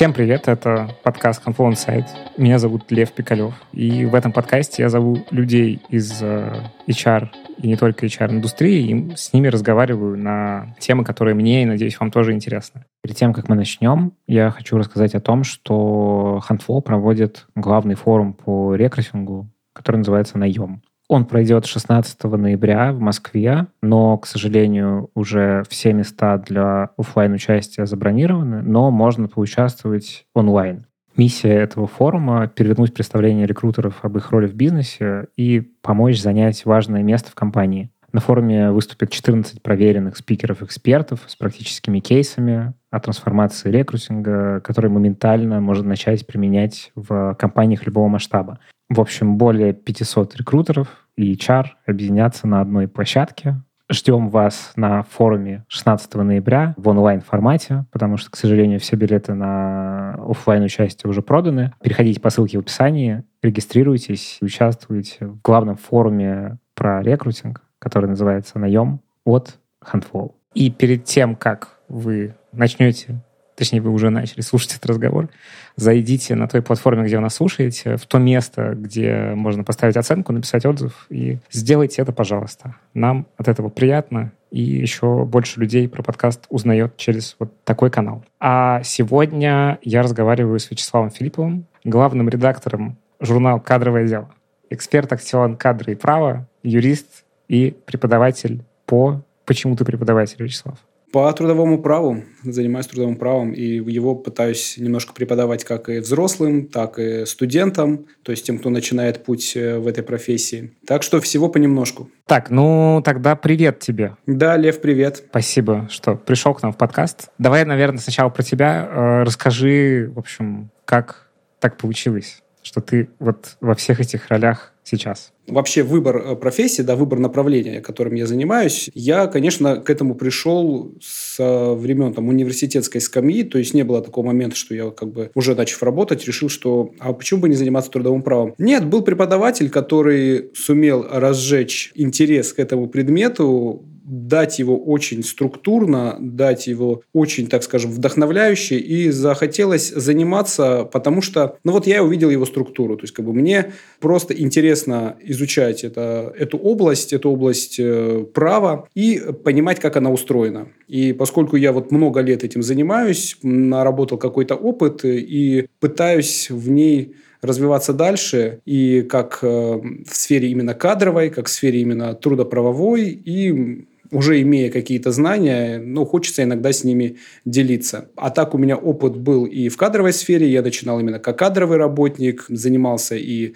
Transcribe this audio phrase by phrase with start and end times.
[0.00, 2.06] Всем привет, это подкаст Confluent Site.
[2.38, 3.52] Меня зовут Лев Пикалев.
[3.74, 9.14] И в этом подкасте я зову людей из э, HR и не только HR-индустрии, и
[9.14, 12.86] с ними разговариваю на темы, которые мне и, надеюсь, вам тоже интересны.
[13.02, 18.32] Перед тем, как мы начнем, я хочу рассказать о том, что Handful проводит главный форум
[18.32, 20.80] по рекрутингу, который называется «Наем».
[21.10, 27.84] Он пройдет 16 ноября в Москве, но, к сожалению, уже все места для офлайн участия
[27.84, 30.86] забронированы, но можно поучаствовать онлайн.
[31.16, 37.02] Миссия этого форума— перевернуть представление рекрутеров об их роли в бизнесе и помочь занять важное
[37.02, 37.90] место в компании.
[38.12, 45.88] На форуме выступят 14 проверенных спикеров-экспертов с практическими кейсами о трансформации рекрутинга, которые моментально можно
[45.88, 48.58] начать применять в компаниях любого масштаба.
[48.88, 53.62] В общем, более 500 рекрутеров и HR объединятся на одной площадке.
[53.92, 60.14] Ждем вас на форуме 16 ноября в онлайн-формате, потому что, к сожалению, все билеты на
[60.14, 61.72] офлайн участие уже проданы.
[61.82, 69.00] Переходите по ссылке в описании, регистрируйтесь, участвуйте в главном форуме про рекрутинг, который называется «Наем»
[69.24, 70.34] от Handful.
[70.54, 73.20] И перед тем, как вы начнете
[73.60, 75.28] точнее, вы уже начали слушать этот разговор,
[75.76, 80.32] зайдите на той платформе, где вы нас слушаете, в то место, где можно поставить оценку,
[80.32, 82.76] написать отзыв, и сделайте это, пожалуйста.
[82.94, 88.24] Нам от этого приятно, и еще больше людей про подкаст узнает через вот такой канал.
[88.40, 94.30] А сегодня я разговариваю с Вячеславом Филипповым, главным редактором журнала «Кадровое дело»,
[94.70, 99.22] эксперт акцион кадры и права, юрист и преподаватель по...
[99.44, 100.78] Почему ты преподаватель, Вячеслав?
[101.12, 107.00] По трудовому праву, занимаюсь трудовым правом, и его пытаюсь немножко преподавать как и взрослым, так
[107.00, 110.76] и студентам, то есть тем, кто начинает путь э, в этой профессии.
[110.86, 112.08] Так что всего понемножку.
[112.26, 114.14] Так, ну тогда привет тебе.
[114.26, 115.24] Да, Лев, привет.
[115.30, 117.30] Спасибо, что пришел к нам в подкаст.
[117.38, 118.88] Давай, наверное, сначала про тебя.
[118.88, 121.28] Э, расскажи, в общем, как
[121.58, 125.32] так получилось, что ты вот во всех этих ролях сейчас?
[125.46, 130.94] Вообще выбор э, профессии, да, выбор направления, которым я занимаюсь, я, конечно, к этому пришел
[131.00, 131.36] с
[131.74, 135.54] времен там, университетской скамьи, то есть не было такого момента, что я как бы уже
[135.54, 138.54] начав работать, решил, что а почему бы не заниматься трудовым правом?
[138.58, 146.66] Нет, был преподаватель, который сумел разжечь интерес к этому предмету, дать его очень структурно, дать
[146.66, 152.44] его очень, так скажем, вдохновляюще, и захотелось заниматься, потому что, ну вот я увидел его
[152.44, 158.24] структуру, то есть как бы мне просто интересно изучать это, эту область, эту область э,
[158.34, 160.66] права и понимать, как она устроена.
[160.88, 167.14] И поскольку я вот много лет этим занимаюсь, наработал какой-то опыт и пытаюсь в ней
[167.42, 173.86] развиваться дальше и как э, в сфере именно кадровой, как в сфере именно трудоправовой и
[174.12, 178.10] уже имея какие-то знания, ну, хочется иногда с ними делиться.
[178.16, 181.78] А так у меня опыт был и в кадровой сфере, я начинал именно как кадровый
[181.78, 183.54] работник, занимался и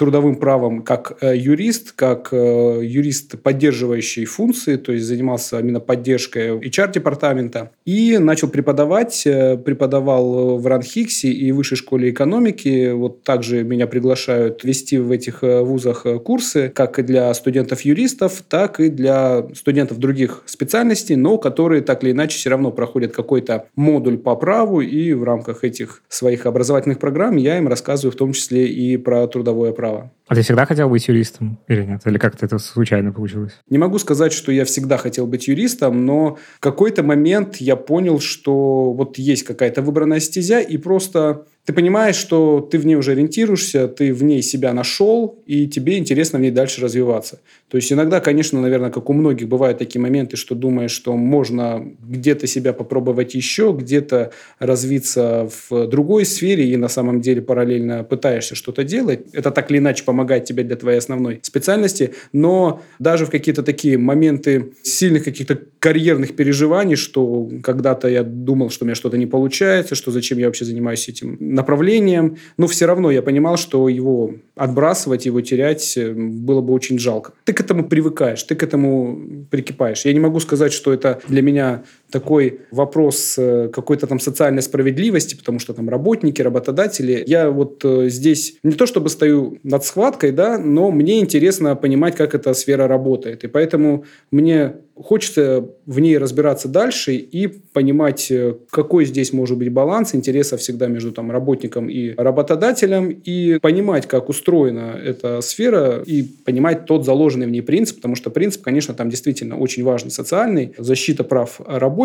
[0.00, 6.52] трудовым правом как э, юрист, как э, юрист поддерживающий функции, то есть занимался именно поддержкой
[6.56, 7.72] HR-департамента.
[7.84, 12.92] И начал преподавать, э, преподавал в Ранхиксе и Высшей школе экономики.
[12.92, 19.48] Вот также меня приглашают вести в этих вузах курсы, как для студентов-юристов, так и для
[19.54, 24.80] студентов других специальностей, но которые так или иначе все равно проходят какой-то модуль по праву,
[24.80, 29.26] и в рамках этих своих образовательных программ я им рассказываю в том числе и про
[29.26, 30.10] трудовое право право.
[30.28, 32.02] А ты всегда хотел быть юристом или нет?
[32.04, 33.52] Или как-то это случайно получилось?
[33.68, 38.20] Не могу сказать, что я всегда хотел быть юристом, но в какой-то момент я понял,
[38.20, 43.12] что вот есть какая-то выбранная стезя, и просто ты понимаешь, что ты в ней уже
[43.12, 47.38] ориентируешься, ты в ней себя нашел, и тебе интересно в ней дальше развиваться.
[47.68, 51.86] То есть иногда, конечно, наверное, как у многих бывают такие моменты, что думаешь, что можно
[52.00, 58.56] где-то себя попробовать еще, где-то развиться в другой сфере, и на самом деле параллельно пытаешься
[58.56, 59.20] что-то делать.
[59.32, 63.96] Это так или иначе помогает тебе для твоей основной специальности, но даже в какие-то такие
[63.96, 69.94] моменты сильных каких-то карьерных переживаний, что когда-то я думал, что у меня что-то не получается,
[69.94, 75.26] что зачем я вообще занимаюсь этим направлением, но все равно я понимал, что его отбрасывать,
[75.26, 77.32] его терять э, было бы очень жалко.
[77.44, 80.04] Ты к этому привыкаешь, ты к этому прикипаешь.
[80.06, 85.34] Я не могу сказать, что это для меня такой вопрос э, какой-то там социальной справедливости,
[85.36, 87.22] потому что там работники, работодатели.
[87.26, 92.16] Я вот э, здесь не то чтобы стою над схваткой, да, но мне интересно понимать,
[92.16, 93.44] как эта сфера работает.
[93.44, 99.72] И поэтому мне хочется в ней разбираться дальше и понимать, э, какой здесь может быть
[99.72, 106.22] баланс интересов всегда между там, работником и работодателем, и понимать, как устроена эта сфера, и
[106.22, 110.74] понимать тот заложенный в ней принцип, потому что принцип, конечно, там действительно очень важный социальный,
[110.76, 111.99] защита прав работников,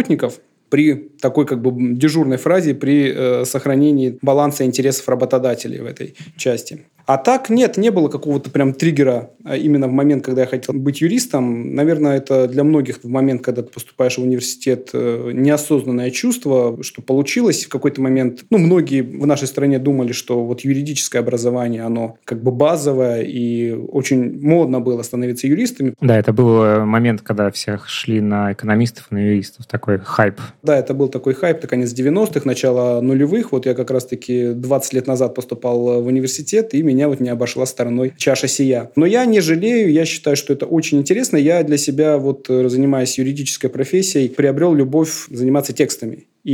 [0.70, 6.86] при такой как бы дежурной фразе, при э, сохранении баланса интересов работодателей в этой части.
[7.06, 10.74] А так нет, не было какого-то прям триггера а именно в момент, когда я хотел
[10.74, 11.76] быть юристом.
[11.76, 17.04] Наверное, это для многих в момент, когда ты поступаешь в университет, э, неосознанное чувство, что
[17.04, 18.44] получилось в какой-то момент.
[18.50, 23.72] Ну, многие в нашей стране думали, что вот юридическое образование, оно как бы базовое, и
[23.72, 25.94] очень модно было становиться юристами.
[26.02, 30.40] Да, это был э, момент, когда всех шли на экономистов, на юристов, такой хайп.
[30.64, 33.52] Да, это был такой хайп, это конец 90-х, начало нулевых.
[33.52, 37.66] Вот я как раз-таки 20 лет назад поступал в университет, и меня вот не обошла
[37.66, 38.92] стороной чаша сия.
[38.96, 41.38] Но я не жалею, я считаю, что это очень интересно.
[41.38, 46.28] Я для себя, вот э, занимаясь юридической профессией, приобрел любовь заниматься текстами.
[46.46, 46.54] И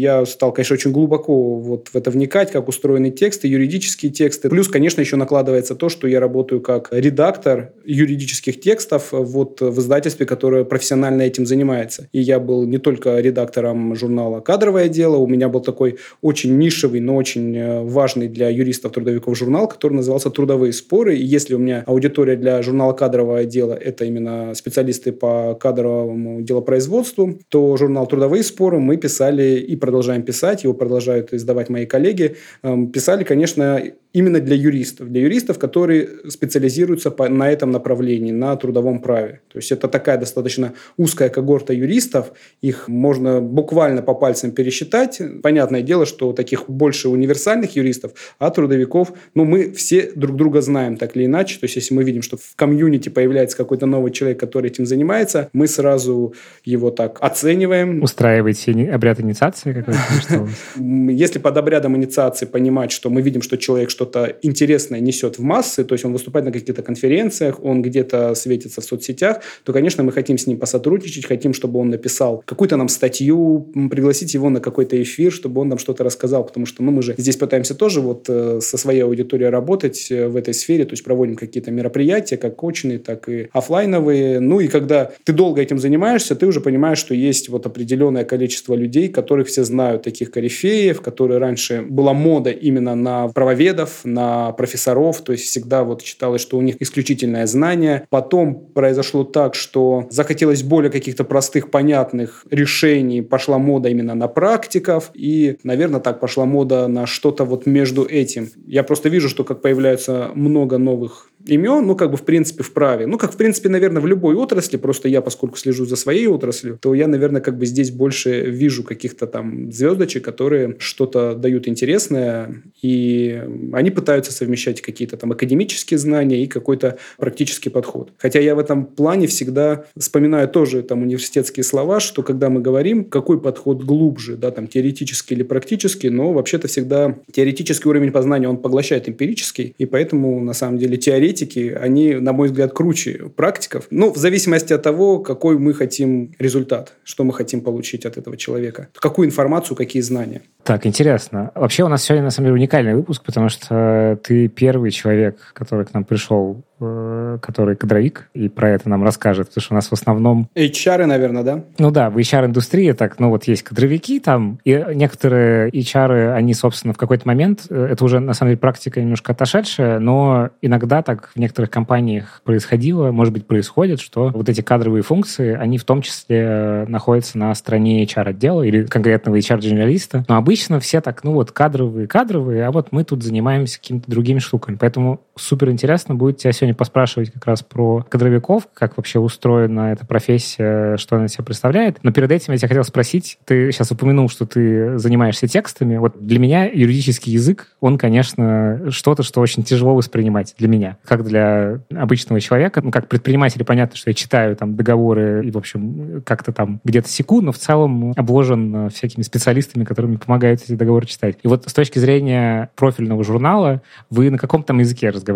[0.00, 4.48] я стал, конечно, очень глубоко вот в это вникать, как устроены тексты, юридические тексты.
[4.48, 10.24] Плюс, конечно, еще накладывается то, что я работаю как редактор юридических текстов вот в издательстве,
[10.24, 12.08] которое профессионально этим занимается.
[12.12, 17.00] И я был не только редактором журнала «Кадровое дело», у меня был такой очень нишевый,
[17.00, 21.16] но очень э, важный для юристов-трудовиков журнал, который назывался «Трудовые споры».
[21.16, 27.38] И если у меня аудитория для журнала «Кадровое дело»– это именно специалисты по кадровому делопроизводству,
[27.50, 32.36] то журнал «Трудовые споры» мы писали писали и продолжаем писать, его продолжают издавать мои коллеги,
[32.62, 38.56] эм, писали, конечно, именно для юристов, для юристов, которые специализируются по, на этом направлении, на
[38.56, 39.40] трудовом праве.
[39.52, 45.20] То есть это такая достаточно узкая когорта юристов, их можно буквально по пальцам пересчитать.
[45.42, 50.96] Понятное дело, что таких больше универсальных юристов, а трудовиков, ну, мы все друг друга знаем
[50.96, 51.58] так или иначе.
[51.58, 55.48] То есть если мы видим, что в комьюнити появляется какой-то новый человек, который этим занимается,
[55.52, 56.34] мы сразу
[56.64, 58.02] его так оцениваем.
[58.02, 60.48] Устраиваете обряд инициации какой-то?
[60.80, 65.84] Если под обрядом инициации понимать, что мы видим, что человек что-то интересное несет в массы,
[65.84, 70.10] то есть он выступает на каких-то конференциях, он где-то светится в соцсетях, то, конечно, мы
[70.10, 74.96] хотим с ним посотрудничать, хотим, чтобы он написал какую-то нам статью, пригласить его на какой-то
[75.02, 78.24] эфир, чтобы он нам что-то рассказал, потому что ну, мы же здесь пытаемся тоже вот
[78.30, 82.64] э, со своей аудиторией работать э, в этой сфере, то есть проводим какие-то мероприятия, как
[82.64, 84.40] очные, так и офлайновые.
[84.40, 88.74] Ну и когда ты долго этим занимаешься, ты уже понимаешь, что есть вот определенное количество
[88.74, 94.52] людей, которых все знают, таких корифеев, которые раньше была мода именно на правоведов, студентов, на
[94.52, 98.06] профессоров, то есть всегда вот считалось, что у них исключительное знание.
[98.10, 105.10] Потом произошло так, что захотелось более каких-то простых, понятных решений, пошла мода именно на практиков,
[105.14, 108.50] и, наверное, так пошла мода на что-то вот между этим.
[108.66, 112.72] Я просто вижу, что как появляются много новых имен, ну, как бы, в принципе, в
[112.72, 113.06] праве.
[113.06, 116.78] Ну, как, в принципе, наверное, в любой отрасли, просто я, поскольку слежу за своей отраслью,
[116.80, 122.62] то я, наверное, как бы здесь больше вижу каких-то там звездочек, которые что-то дают интересное,
[122.82, 123.42] и
[123.72, 128.12] они пытаются совмещать какие-то там академические знания и какой-то практический подход.
[128.18, 133.04] Хотя я в этом плане всегда вспоминаю тоже там университетские слова, что когда мы говорим,
[133.04, 138.58] какой подход глубже, да, там, теоретический или практический, но вообще-то всегда теоретический уровень познания, он
[138.58, 143.86] поглощает эмпирический, и поэтому, на самом деле, теоретически теоретики, они, на мой взгляд, круче практиков.
[143.90, 148.36] Ну, в зависимости от того, какой мы хотим результат, что мы хотим получить от этого
[148.36, 148.88] человека.
[148.94, 150.42] Какую информацию, какие знания.
[150.64, 151.50] Так, интересно.
[151.54, 155.86] Вообще у нас сегодня, на самом деле, уникальный выпуск, потому что ты первый человек, который
[155.86, 159.88] к нам пришел Э, который кадровик, и про это нам расскажет, потому что у нас
[159.88, 160.48] в основном...
[160.54, 161.64] HR, наверное, да?
[161.78, 166.94] Ну да, в HR-индустрии так, ну вот есть кадровики там, и некоторые HR, они, собственно,
[166.94, 171.30] в какой-то момент, э, это уже, на самом деле, практика немножко отошедшая, но иногда так
[171.34, 176.02] в некоторых компаниях происходило, может быть, происходит, что вот эти кадровые функции, они в том
[176.02, 182.06] числе находятся на стороне HR-отдела или конкретного HR-дженералиста, но обычно все так, ну вот, кадровые,
[182.06, 184.76] кадровые, а вот мы тут занимаемся какими-то другими штуками.
[184.80, 190.06] Поэтому супер интересно будет тебя сегодня поспрашивать как раз про кадровиков, как вообще устроена эта
[190.06, 191.98] профессия, что она себя представляет.
[192.02, 195.96] Но перед этим я тебя хотел спросить, ты сейчас упомянул, что ты занимаешься текстами.
[195.96, 200.98] Вот для меня юридический язык, он, конечно, что-то, что очень тяжело воспринимать для меня.
[201.04, 205.56] Как для обычного человека, ну, как предпринимателя, понятно, что я читаю там договоры и, в
[205.56, 210.72] общем, как-то там где-то секу, но в целом обложен всякими специалистами, которые мне помогают эти
[210.72, 211.38] договоры читать.
[211.42, 215.29] И вот с точки зрения профильного журнала, вы на каком там языке разговариваете?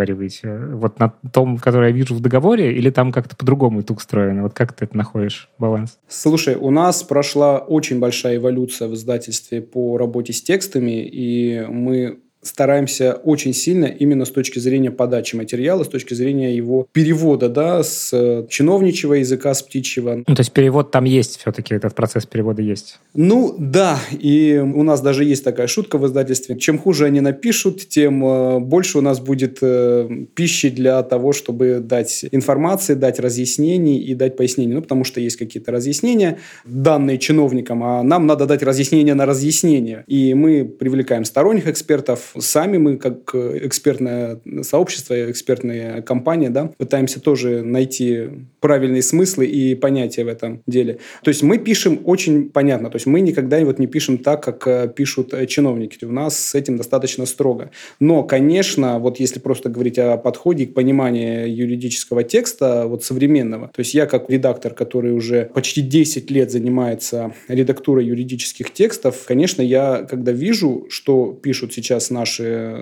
[0.74, 4.42] Вот на том, который я вижу в договоре, или там как-то по-другому это устроено?
[4.42, 5.98] Вот как ты это находишь, баланс?
[6.08, 12.20] Слушай, у нас прошла очень большая эволюция в издательстве по работе с текстами, и мы
[12.44, 17.82] стараемся очень сильно именно с точки зрения подачи материала, с точки зрения его перевода, да,
[17.82, 20.22] с э, чиновничьего языка, с птичьего.
[20.26, 22.98] Ну, то есть перевод там есть все-таки, этот процесс перевода есть?
[23.14, 26.58] Ну, да, и у нас даже есть такая шутка в издательстве.
[26.58, 31.80] Чем хуже они напишут, тем э, больше у нас будет э, пищи для того, чтобы
[31.80, 34.74] дать информации, дать разъяснений и дать пояснений.
[34.74, 40.04] Ну, потому что есть какие-то разъяснения, данные чиновникам, а нам надо дать разъяснение на разъяснение.
[40.06, 42.33] И мы привлекаем сторонних экспертов.
[42.38, 48.28] Сами мы, как экспертное сообщество, экспертная компания, да, пытаемся тоже найти
[48.60, 50.98] правильные смыслы и понятия в этом деле.
[51.22, 52.90] То есть мы пишем очень понятно.
[52.90, 56.04] То есть мы никогда вот не пишем так, как э, пишут э, чиновники.
[56.04, 57.70] У нас с этим достаточно строго.
[58.00, 63.80] Но, конечно, вот если просто говорить о подходе к пониманию юридического текста, вот современного, то
[63.80, 70.06] есть я как редактор, который уже почти 10 лет занимается редактурой юридических текстов, конечно, я
[70.08, 72.23] когда вижу, что пишут сейчас наши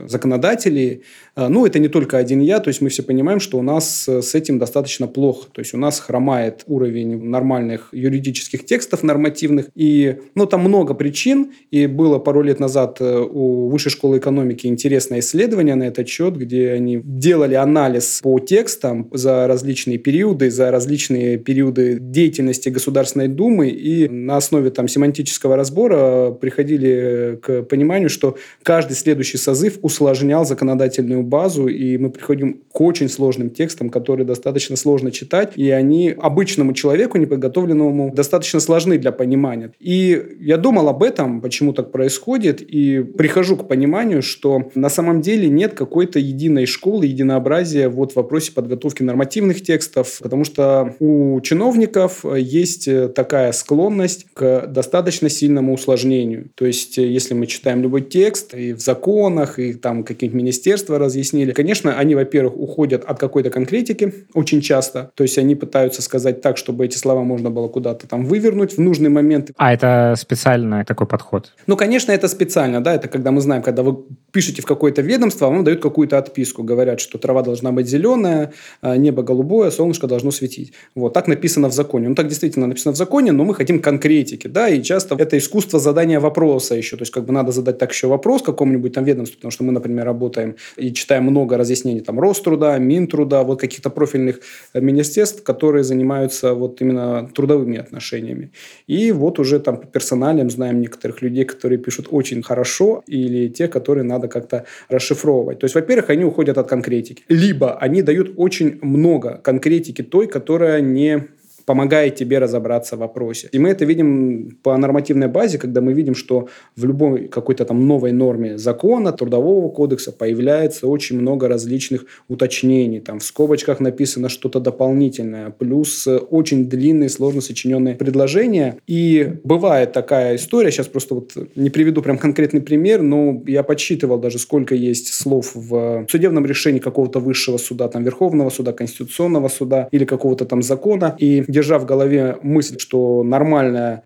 [0.07, 1.03] законодатели,
[1.37, 4.09] э, ну, это не только один я, то есть мы все понимаем, что у нас
[4.09, 5.49] с этим достаточно плохо.
[5.53, 11.53] То есть у нас хромает уровень нормальных юридических текстов нормативных, и, ну, там много причин,
[11.71, 16.37] и было пару лет назад э, у Высшей школы экономики интересное исследование на этот счет,
[16.37, 23.69] где они делали анализ по текстам за различные периоды, за различные периоды деятельности Государственной Думы,
[23.69, 31.23] и на основе там семантического разбора приходили к пониманию, что каждый следующий созыв усложнял законодательную
[31.23, 36.73] базу, и мы приходим к очень сложным текстам, которые достаточно сложно читать, и они обычному
[36.73, 39.73] человеку, неподготовленному, достаточно сложны для понимания.
[39.79, 45.21] И я думал об этом, почему так происходит, и прихожу к пониманию, что на самом
[45.21, 51.41] деле нет какой-то единой школы, единообразия вот в вопросе подготовки нормативных текстов, потому что у
[51.41, 56.51] чиновников есть такая склонность к достаточно сильному усложнению.
[56.55, 58.81] То есть, если мы читаем любой текст и в
[59.23, 65.11] законах, и там какие-нибудь министерства разъяснили, конечно, они, во-первых, уходят от какой-то конкретики очень часто,
[65.15, 68.81] то есть они пытаются сказать так, чтобы эти слова можно было куда-то там вывернуть в
[68.81, 69.51] нужный момент.
[69.57, 71.53] А это специально такой подход?
[71.67, 73.97] Ну, конечно, это специально, да, это когда мы знаем, когда вы
[74.33, 78.97] пишете в какое-то ведомство, вам дают какую-то отписку, говорят, что трава должна быть зеленая, а
[78.97, 80.73] небо голубое, солнышко должно светить.
[80.95, 82.09] Вот, так написано в законе.
[82.09, 85.79] Ну, так действительно написано в законе, но мы хотим конкретики, да, и часто это искусство
[85.79, 89.37] задания вопроса еще, то есть как бы надо задать так еще вопрос какому-нибудь там ведомству,
[89.37, 94.41] потому что мы, например, работаем и читаем много разъяснений там Роструда, Минтруда, вот каких-то профильных
[94.75, 98.51] э, министерств, которые занимаются вот именно трудовыми отношениями.
[98.87, 103.69] И вот уже там по персоналям знаем некоторых людей, которые пишут очень хорошо, или те,
[103.69, 105.59] которые надо как-то расшифровывать.
[105.59, 107.25] То есть, во-первых, они уходят от конкретики.
[107.29, 111.29] Либо они дают очень много конкретики той, которая не
[111.65, 113.49] помогает тебе разобраться в вопросе.
[113.53, 117.87] И мы это видим по нормативной базе, когда мы видим, что в любой какой-то там
[117.87, 123.01] новой норме закона, трудового кодекса появляется очень много различных уточнений.
[123.01, 128.79] Там в скобочках написано что-то дополнительное, плюс очень длинные, сложно сочиненные предложения.
[128.87, 134.19] И бывает такая история, сейчас просто вот не приведу прям конкретный пример, но я подсчитывал
[134.19, 139.89] даже, сколько есть слов в судебном решении какого-то высшего суда, там Верховного суда, Конституционного суда
[139.91, 141.15] или какого-то там закона.
[141.19, 144.05] И держа в голове мысль, что нормальная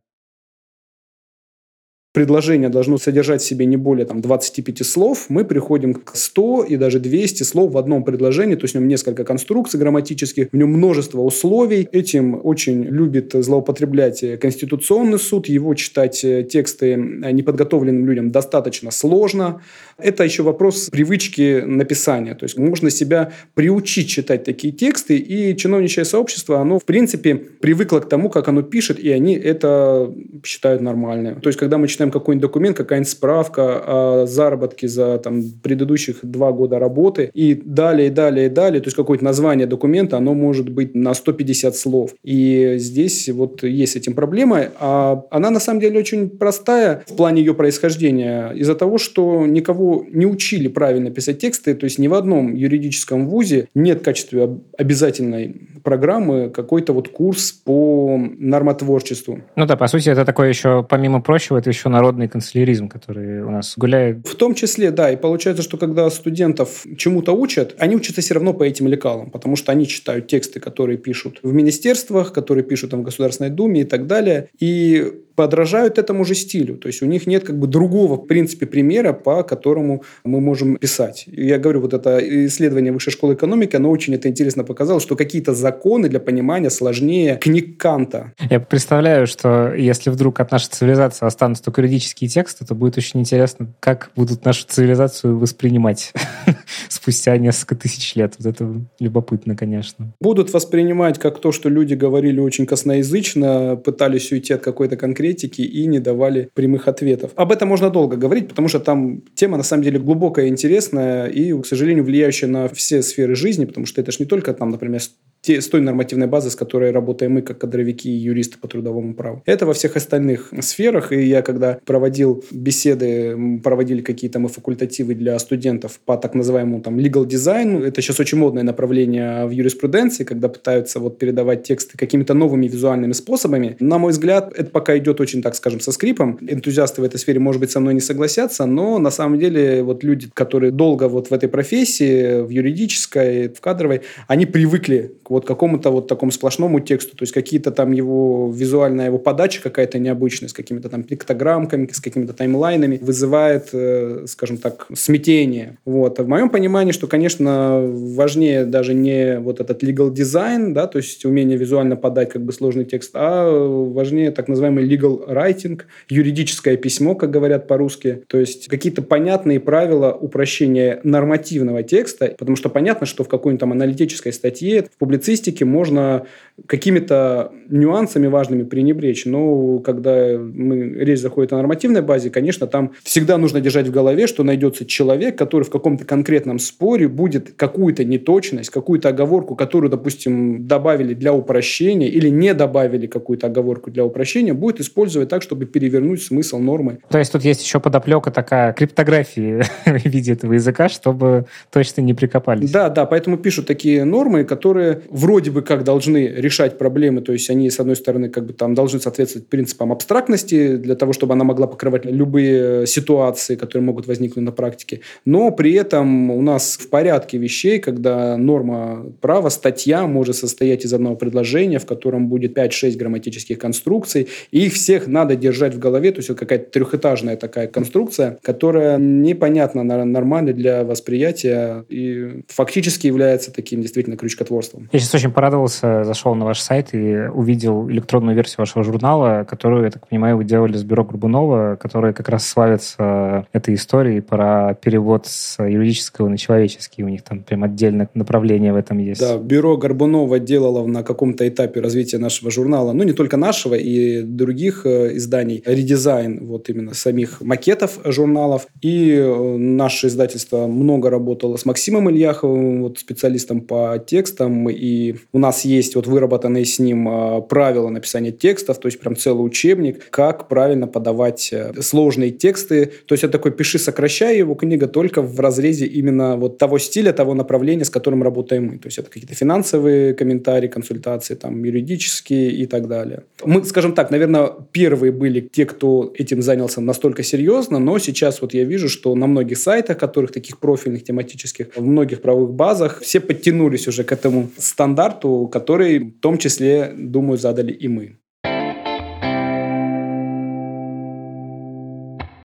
[2.16, 6.76] предложение должно содержать в себе не более там, 25 слов, мы приходим к 100 и
[6.76, 10.70] даже 200 слов в одном предложении, то есть в нем несколько конструкций грамматических, в нем
[10.70, 11.86] множество условий.
[11.92, 16.96] Этим очень любит злоупотреблять Конституционный суд, его читать э, тексты э,
[17.32, 19.60] неподготовленным людям достаточно сложно.
[19.98, 26.04] Это еще вопрос привычки написания, то есть можно себя приучить читать такие тексты, и чиновничье
[26.04, 30.12] сообщество, оно в принципе привыкло к тому, как оно пишет, и они это
[30.44, 31.40] считают нормальным.
[31.40, 36.52] То есть когда мы читаем какой-нибудь документ, какая-нибудь справка о заработке за там, предыдущих два
[36.52, 40.68] года работы, и далее, и далее, и далее, то есть какое-то название документа, оно может
[40.68, 42.14] быть на 150 слов.
[42.22, 47.16] И здесь вот есть с этим проблема, а она на самом деле очень простая в
[47.16, 52.08] плане ее происхождения, из-за того, что никого не учили правильно писать тексты, то есть ни
[52.08, 59.40] в одном юридическом вузе нет в качестве обязательной программы какой-то вот курс по нормотворчеству.
[59.54, 63.50] Ну да, по сути, это такое еще, помимо прочего, это еще народный канцеляризм, который у
[63.50, 64.26] нас гуляет.
[64.26, 65.10] В том числе, да.
[65.10, 69.56] И получается, что когда студентов чему-то учат, они учатся все равно по этим лекалам, потому
[69.56, 73.84] что они читают тексты, которые пишут в министерствах, которые пишут там в Государственной Думе и
[73.84, 74.48] так далее.
[74.58, 76.76] И подражают этому же стилю.
[76.76, 80.76] То есть у них нет как бы другого, в принципе, примера, по которому мы можем
[80.76, 81.24] писать.
[81.26, 85.54] Я говорю, вот это исследование Высшей школы экономики, оно очень это интересно показало, что какие-то
[85.54, 88.32] законы для понимания сложнее книг Канта.
[88.50, 93.20] Я представляю, что если вдруг от нашей цивилизации останутся только юридические тексты, то будет очень
[93.20, 96.12] интересно, как будут нашу цивилизацию воспринимать
[96.88, 98.34] спустя несколько тысяч лет.
[98.38, 100.12] Вот это любопытно, конечно.
[100.20, 105.86] Будут воспринимать как то, что люди говорили очень косноязычно, пытались уйти от какой-то конкретики и
[105.86, 107.32] не давали прямых ответов.
[107.36, 111.52] Об этом можно долго говорить, потому что там тема на самом деле глубокая, интересная и,
[111.60, 115.00] к сожалению, влияющая на все сферы жизни, потому что это же не только там, например,
[115.46, 119.14] те, с той нормативной базой, с которой работаем мы, как кадровики и юристы по трудовому
[119.14, 119.42] праву.
[119.46, 121.12] Это во всех остальных сферах.
[121.12, 126.98] И я, когда проводил беседы, проводили какие-то мы факультативы для студентов по так называемому там
[126.98, 132.34] legal design, это сейчас очень модное направление в юриспруденции, когда пытаются вот передавать тексты какими-то
[132.34, 133.76] новыми визуальными способами.
[133.78, 136.38] На мой взгляд, это пока идет очень, так скажем, со скрипом.
[136.40, 140.02] Энтузиасты в этой сфере, может быть, со мной не согласятся, но на самом деле вот
[140.02, 145.44] люди, которые долго вот в этой профессии, в юридической, в кадровой, они привыкли к вот
[145.44, 150.48] какому-то вот такому сплошному тексту, то есть какие-то там его визуальная его подача какая-то необычная,
[150.48, 155.76] с какими-то там пиктограммками, с какими-то таймлайнами, вызывает, э, скажем так, смятение.
[155.84, 156.18] Вот.
[156.18, 160.96] А в моем понимании, что, конечно, важнее даже не вот этот legal design, да, то
[160.96, 163.46] есть умение визуально подать как бы сложный текст, а
[163.92, 170.16] важнее так называемый legal writing, юридическое письмо, как говорят по-русски, то есть какие-то понятные правила
[170.18, 175.64] упрощения нормативного текста, потому что понятно, что в какой-нибудь там аналитической статье, в публикации публицистике
[175.64, 176.26] можно
[176.66, 179.26] какими-то нюансами важными пренебречь.
[179.26, 184.26] Но когда мы, речь заходит о нормативной базе, конечно, там всегда нужно держать в голове,
[184.26, 190.66] что найдется человек, который в каком-то конкретном споре будет какую-то неточность, какую-то оговорку, которую, допустим,
[190.66, 196.22] добавили для упрощения или не добавили какую-то оговорку для упрощения, будет использовать так, чтобы перевернуть
[196.22, 196.98] смысл нормы.
[197.10, 202.14] То есть тут есть еще подоплека такая криптографии в виде этого языка, чтобы точно не
[202.14, 202.70] прикопались.
[202.70, 207.50] Да, да, поэтому пишут такие нормы, которые вроде бы как должны решать проблемы, то есть
[207.50, 211.44] они, с одной стороны, как бы там должны соответствовать принципам абстрактности для того, чтобы она
[211.44, 216.88] могла покрывать любые ситуации, которые могут возникнуть на практике, но при этом у нас в
[216.88, 222.96] порядке вещей, когда норма права, статья может состоять из одного предложения, в котором будет 5-6
[222.96, 227.66] грамматических конструкций, и их всех надо держать в голове, то есть это какая-то трехэтажная такая
[227.66, 234.88] конструкция, которая непонятна нормально для восприятия и фактически является таким действительно крючкотворством.
[234.96, 239.84] Я сейчас очень порадовался, зашел на ваш сайт и увидел электронную версию вашего журнала, которую,
[239.84, 244.72] я так понимаю, вы делали с бюро Горбунова, которая как раз славится этой историей про
[244.72, 247.04] перевод с юридического на человеческий.
[247.04, 249.20] У них там прям отдельное направление в этом есть.
[249.20, 254.22] Да, бюро Горбунова делало на каком-то этапе развития нашего журнала, ну, не только нашего, и
[254.22, 258.66] других э, изданий, редизайн вот именно самих макетов журналов.
[258.80, 265.16] И э, наше издательство много работало с Максимом Ильяховым, вот специалистом по текстам и и
[265.32, 269.44] у нас есть вот выработанные с ним а, правила написания текстов, то есть прям целый
[269.44, 272.86] учебник, как правильно подавать э, сложные тексты.
[273.06, 277.12] То есть это такой «пиши, сокращай» его книга только в разрезе именно вот того стиля,
[277.12, 278.78] того направления, с которым работаем мы.
[278.78, 283.24] То есть это какие-то финансовые комментарии, консультации, там, юридические и так далее.
[283.44, 288.54] Мы, скажем так, наверное, первые были те, кто этим занялся настолько серьезно, но сейчас вот
[288.54, 293.20] я вижу, что на многих сайтах, которых таких профильных, тематических, в многих правовых базах, все
[293.20, 298.18] подтянулись уже к этому стандарту, который в том числе, думаю, задали и мы.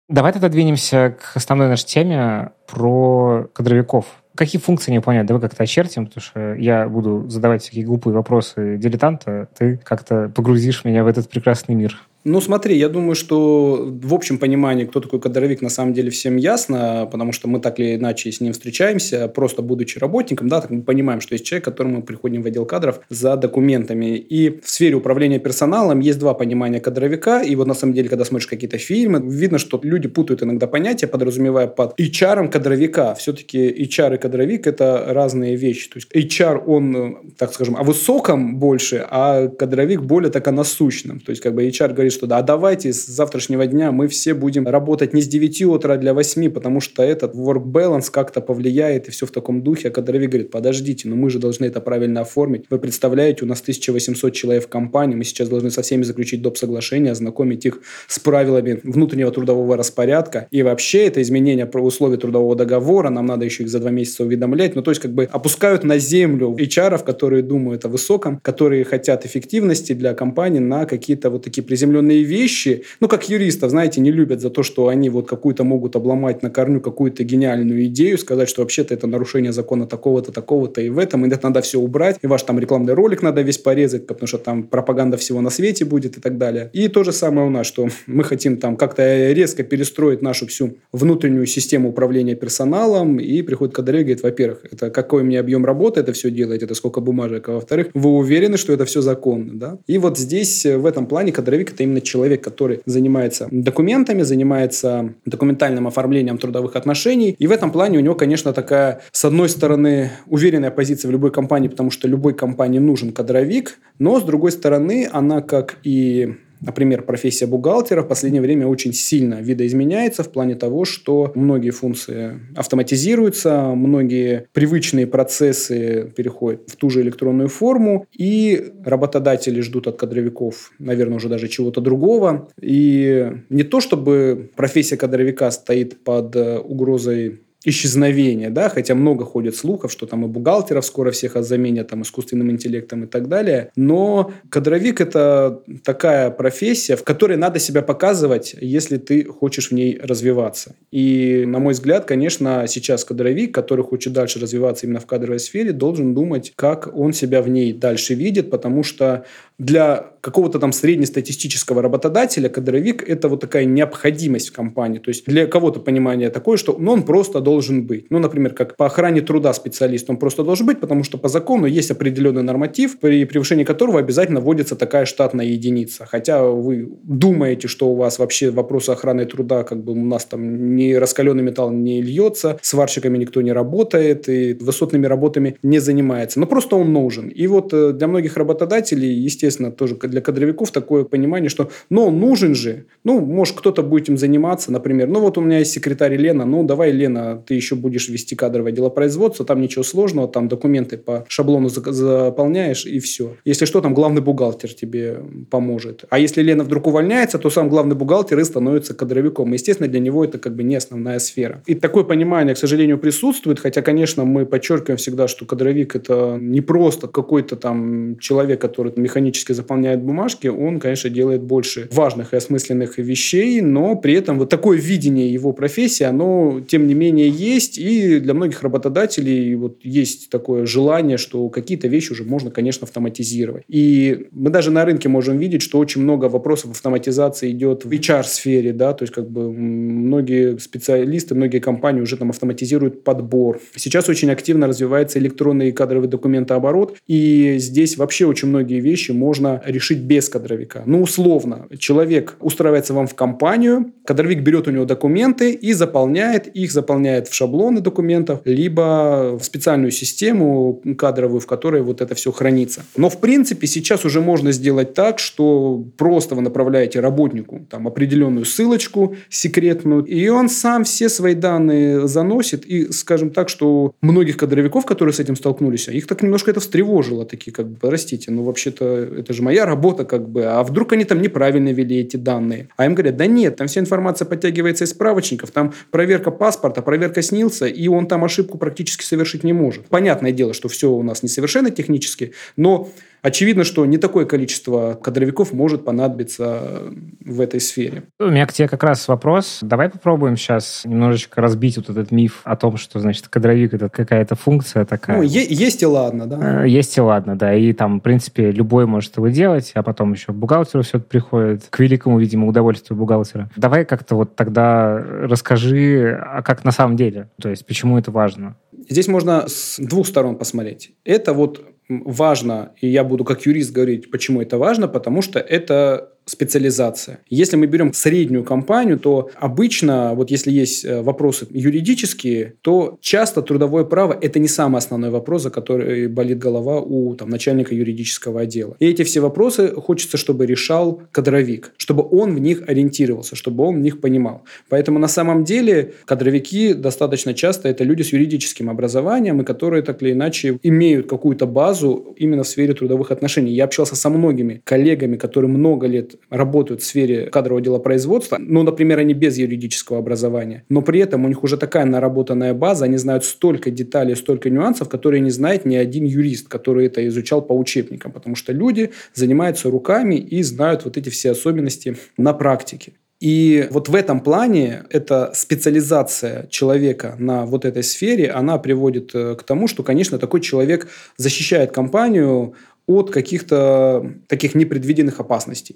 [0.08, 4.06] Давай тогда двинемся к основной нашей теме про кадровиков.
[4.36, 5.28] Какие функции не выполняют?
[5.28, 10.86] Давай как-то очертим, потому что я буду задавать всякие глупые вопросы дилетанта, ты как-то погрузишь
[10.86, 12.00] меня в этот прекрасный мир.
[12.26, 16.36] Ну, смотри, я думаю, что в общем понимании, кто такой кадровик, на самом деле всем
[16.36, 20.70] ясно, потому что мы так или иначе с ним встречаемся, просто будучи работником, да, так
[20.70, 24.18] мы понимаем, что есть человек, которому мы приходим в отдел кадров за документами.
[24.18, 28.26] И в сфере управления персоналом есть два понимания кадровика, и вот на самом деле, когда
[28.26, 33.16] смотришь какие-то фильмы, видно, что люди путают иногда понятия, подразумевая под HR кадровика.
[33.16, 35.90] Все-таки HR и кадровик– это разные вещи.
[35.90, 41.22] То есть HR, он, так скажем, о высоком больше, а кадровик более так о насущном.
[41.22, 44.34] То есть как бы HR говорит, говорит, что да, давайте с завтрашнего дня мы все
[44.34, 49.08] будем работать не с 9 утра для 8, потому что этот work balance как-то повлияет
[49.08, 49.90] и все в таком духе.
[49.90, 52.66] А кадровик говорит, подождите, но мы же должны это правильно оформить.
[52.70, 56.58] Вы представляете, у нас 1800 человек в компании, мы сейчас должны со всеми заключить доп.
[56.58, 60.48] соглашение, ознакомить их с правилами внутреннего трудового распорядка.
[60.52, 64.76] И вообще это изменение условий трудового договора, нам надо еще их за два месяца уведомлять.
[64.76, 69.26] Ну, то есть как бы опускают на землю HR, которые думают о высоком, которые хотят
[69.26, 74.12] эффективности для компании на какие-то вот такие приземленные определенные вещи, ну, как юристов, знаете, не
[74.12, 78.50] любят за то, что они вот какую-то могут обломать на корню какую-то гениальную идею, сказать,
[78.50, 82.18] что вообще-то это нарушение закона такого-то, такого-то, и в этом, и это надо все убрать,
[82.22, 85.86] и ваш там рекламный ролик надо весь порезать, потому что там пропаганда всего на свете
[85.86, 86.70] будет и так далее.
[86.74, 90.78] И то же самое у нас, что мы хотим там как-то резко перестроить нашу всю
[90.92, 96.00] внутреннюю систему управления персоналом, и приходит кадровик и говорит, во-первых, это какой мне объем работы
[96.00, 99.78] это все делать, это сколько бумажек, а во-вторых, вы уверены, что это все законно, да?
[99.88, 105.88] И вот здесь, в этом плане, кадровик– это именно человек, который занимается документами, занимается документальным
[105.88, 110.72] оформлением трудовых отношений, и в этом плане у него, конечно, такая, с одной стороны, уверенная
[110.72, 115.42] позиция в любой компании, потому что любой компании нужен кадровик, но, с другой стороны, она,
[115.42, 121.32] как и Например, профессия бухгалтера в последнее время очень сильно видоизменяется в плане того, что
[121.36, 129.88] многие функции автоматизируются, многие привычные процессы переходят в ту же электронную форму, и работодатели ждут
[129.88, 132.50] от кадровиков, наверное, уже даже чего-то другого.
[132.62, 139.92] И не то, чтобы профессия кадровика стоит под угрозой исчезновения, да, хотя много ходит слухов,
[139.92, 145.02] что там и бухгалтеров скоро всех заменят там искусственным интеллектом и так далее, но кадровик–
[145.02, 150.76] это такая профессия, в которой надо себя показывать, если ты хочешь в ней развиваться.
[150.92, 155.74] И, на мой взгляд, конечно, сейчас кадровик, который хочет дальше развиваться именно в кадровой сфере,
[155.74, 159.26] должен думать, как он себя в ней дальше видит, потому что
[159.60, 165.00] для какого-то там среднестатистического работодателя кадровик– это вот такая необходимость в компании.
[165.00, 168.06] То есть для кого-то понимание такое, что ну, он просто должен быть.
[168.10, 171.68] Ну, например, как по охране труда специалист, он просто должен быть, потому что по закону
[171.68, 176.06] есть определенный норматив, при превышении которого обязательно вводится такая штатная единица.
[176.06, 180.76] Хотя вы думаете, что у вас вообще вопросы охраны труда, как бы у нас там
[180.76, 186.40] ни раскаленный металл не льется, сварщиками никто не работает и высотными работами не занимается.
[186.40, 187.30] Но просто он нужен.
[187.30, 192.06] И вот э, для многих работодателей, естественно, естественно, тоже для кадровиков такое понимание, что, ну,
[192.08, 195.08] он нужен же, ну, может, кто-то будет им заниматься, например.
[195.08, 198.72] Ну, вот у меня есть секретарь Лена, ну, давай, Лена, ты еще будешь вести кадровое
[198.72, 203.36] дело производства, там ничего сложного, там документы по шаблону заполняешь, и все.
[203.46, 206.06] Если что, там главный бухгалтер тебе поможет.
[206.10, 209.54] А если Лена вдруг увольняется, то сам главный бухгалтер и становится кадровиком.
[209.54, 211.62] Естественно, для него это как бы не основная сфера.
[211.66, 216.62] И такое понимание, к сожалению, присутствует, хотя, конечно, мы подчеркиваем всегда, что кадровик это не
[216.62, 222.38] просто какой-то там человек, который механически автоматически заполняет бумажки, он, конечно, делает больше важных и
[222.38, 227.78] осмысленных вещей, но при этом вот такое видение его профессии, оно, тем не менее, есть,
[227.78, 233.64] и для многих работодателей вот есть такое желание, что какие-то вещи уже можно, конечно, автоматизировать.
[233.68, 238.74] И мы даже на рынке можем видеть, что очень много вопросов автоматизации идет в HR-сфере,
[238.74, 243.60] да, то есть как бы многие специалисты, многие компании уже там автоматизируют подбор.
[243.76, 249.62] Сейчас очень активно развивается электронный кадровый документооборот, и здесь вообще очень многие вещи можно можно
[249.64, 250.82] решить без кадровика.
[250.88, 256.72] Ну, условно, человек устраивается вам в компанию, кадровик берет у него документы и заполняет, их
[256.72, 262.82] заполняет в шаблоны документов, либо в специальную систему кадровую, в которой вот это все хранится.
[262.98, 268.46] Но, в принципе, сейчас уже можно сделать так, что просто вы направляете работнику там определенную
[268.46, 274.86] ссылочку секретную, и он сам все свои данные заносит, и, скажем так, что многих кадровиков,
[274.88, 279.19] которые с этим столкнулись, их так немножко это встревожило, такие как бы, простите, ну вообще-то
[279.20, 282.70] это же моя работа как бы, а вдруг они там неправильно ввели эти данные?
[282.78, 287.22] А им говорят, да нет, там вся информация подтягивается из справочников, там проверка паспорта, проверка
[287.22, 289.88] снился, и он там ошибку практически совершить не может.
[289.88, 292.90] Понятное дело, что все у нас несовершенно технически, но
[293.22, 296.84] Очевидно, что не такое количество кадровиков может понадобиться
[297.24, 298.04] в этой сфере.
[298.20, 299.60] У меня к тебе как раз вопрос.
[299.62, 304.36] Давай попробуем сейчас немножечко разбить вот этот миф о том, что, значит, кадровик— это какая-то
[304.36, 305.18] функция такая.
[305.18, 306.64] Ну, есть и ладно, да.
[306.64, 307.54] Э, есть и ладно, да.
[307.54, 311.68] И там, в принципе, любой может его делать, а потом еще бухгалтеру все это приходит,
[311.70, 313.50] к великому, видимо, удовольствию бухгалтера.
[313.56, 317.30] Давай как-то вот тогда расскажи, а как на самом деле?
[317.42, 318.56] То есть, почему это важно?
[318.90, 320.92] Здесь можно с двух сторон посмотреть.
[321.04, 326.14] Это вот важно, и я буду как юрист говорить, почему это важно, потому что это
[326.26, 327.20] специализация.
[327.30, 333.42] Если мы берем среднюю компанию, то обычно, вот если есть э, вопросы юридические, то часто
[333.42, 338.42] трудовое право– это не самый основной вопрос, за который болит голова у там, начальника юридического
[338.42, 338.76] отдела.
[338.80, 343.76] И эти все вопросы хочется, чтобы решал кадровик, чтобы он в них ориентировался, чтобы он
[343.76, 344.44] в них понимал.
[344.70, 350.02] Поэтому на самом деле кадровики достаточно часто это люди с юридическим образованием, и которые так
[350.02, 353.54] или иначе имеют какую-то базу именно в сфере трудовых отношений.
[353.54, 359.00] Я общался со многими коллегами, которые много лет работают в сфере кадрового делопроизводства, ну, например,
[359.00, 363.26] они без юридического образования, но при этом у них уже такая наработанная база, они знают
[363.26, 368.12] столько деталей, столько нюансов, которые не знает ни один юрист, который это изучал по учебникам,
[368.12, 372.94] потому что люди занимаются руками и знают вот эти все особенности на практике.
[373.20, 379.36] И вот в этом плане эта специализация человека на вот этой сфере, она приводит э,
[379.36, 382.54] к тому, что, конечно, такой человек защищает компанию
[382.88, 385.76] от каких-то таких непредвиденных опасностей.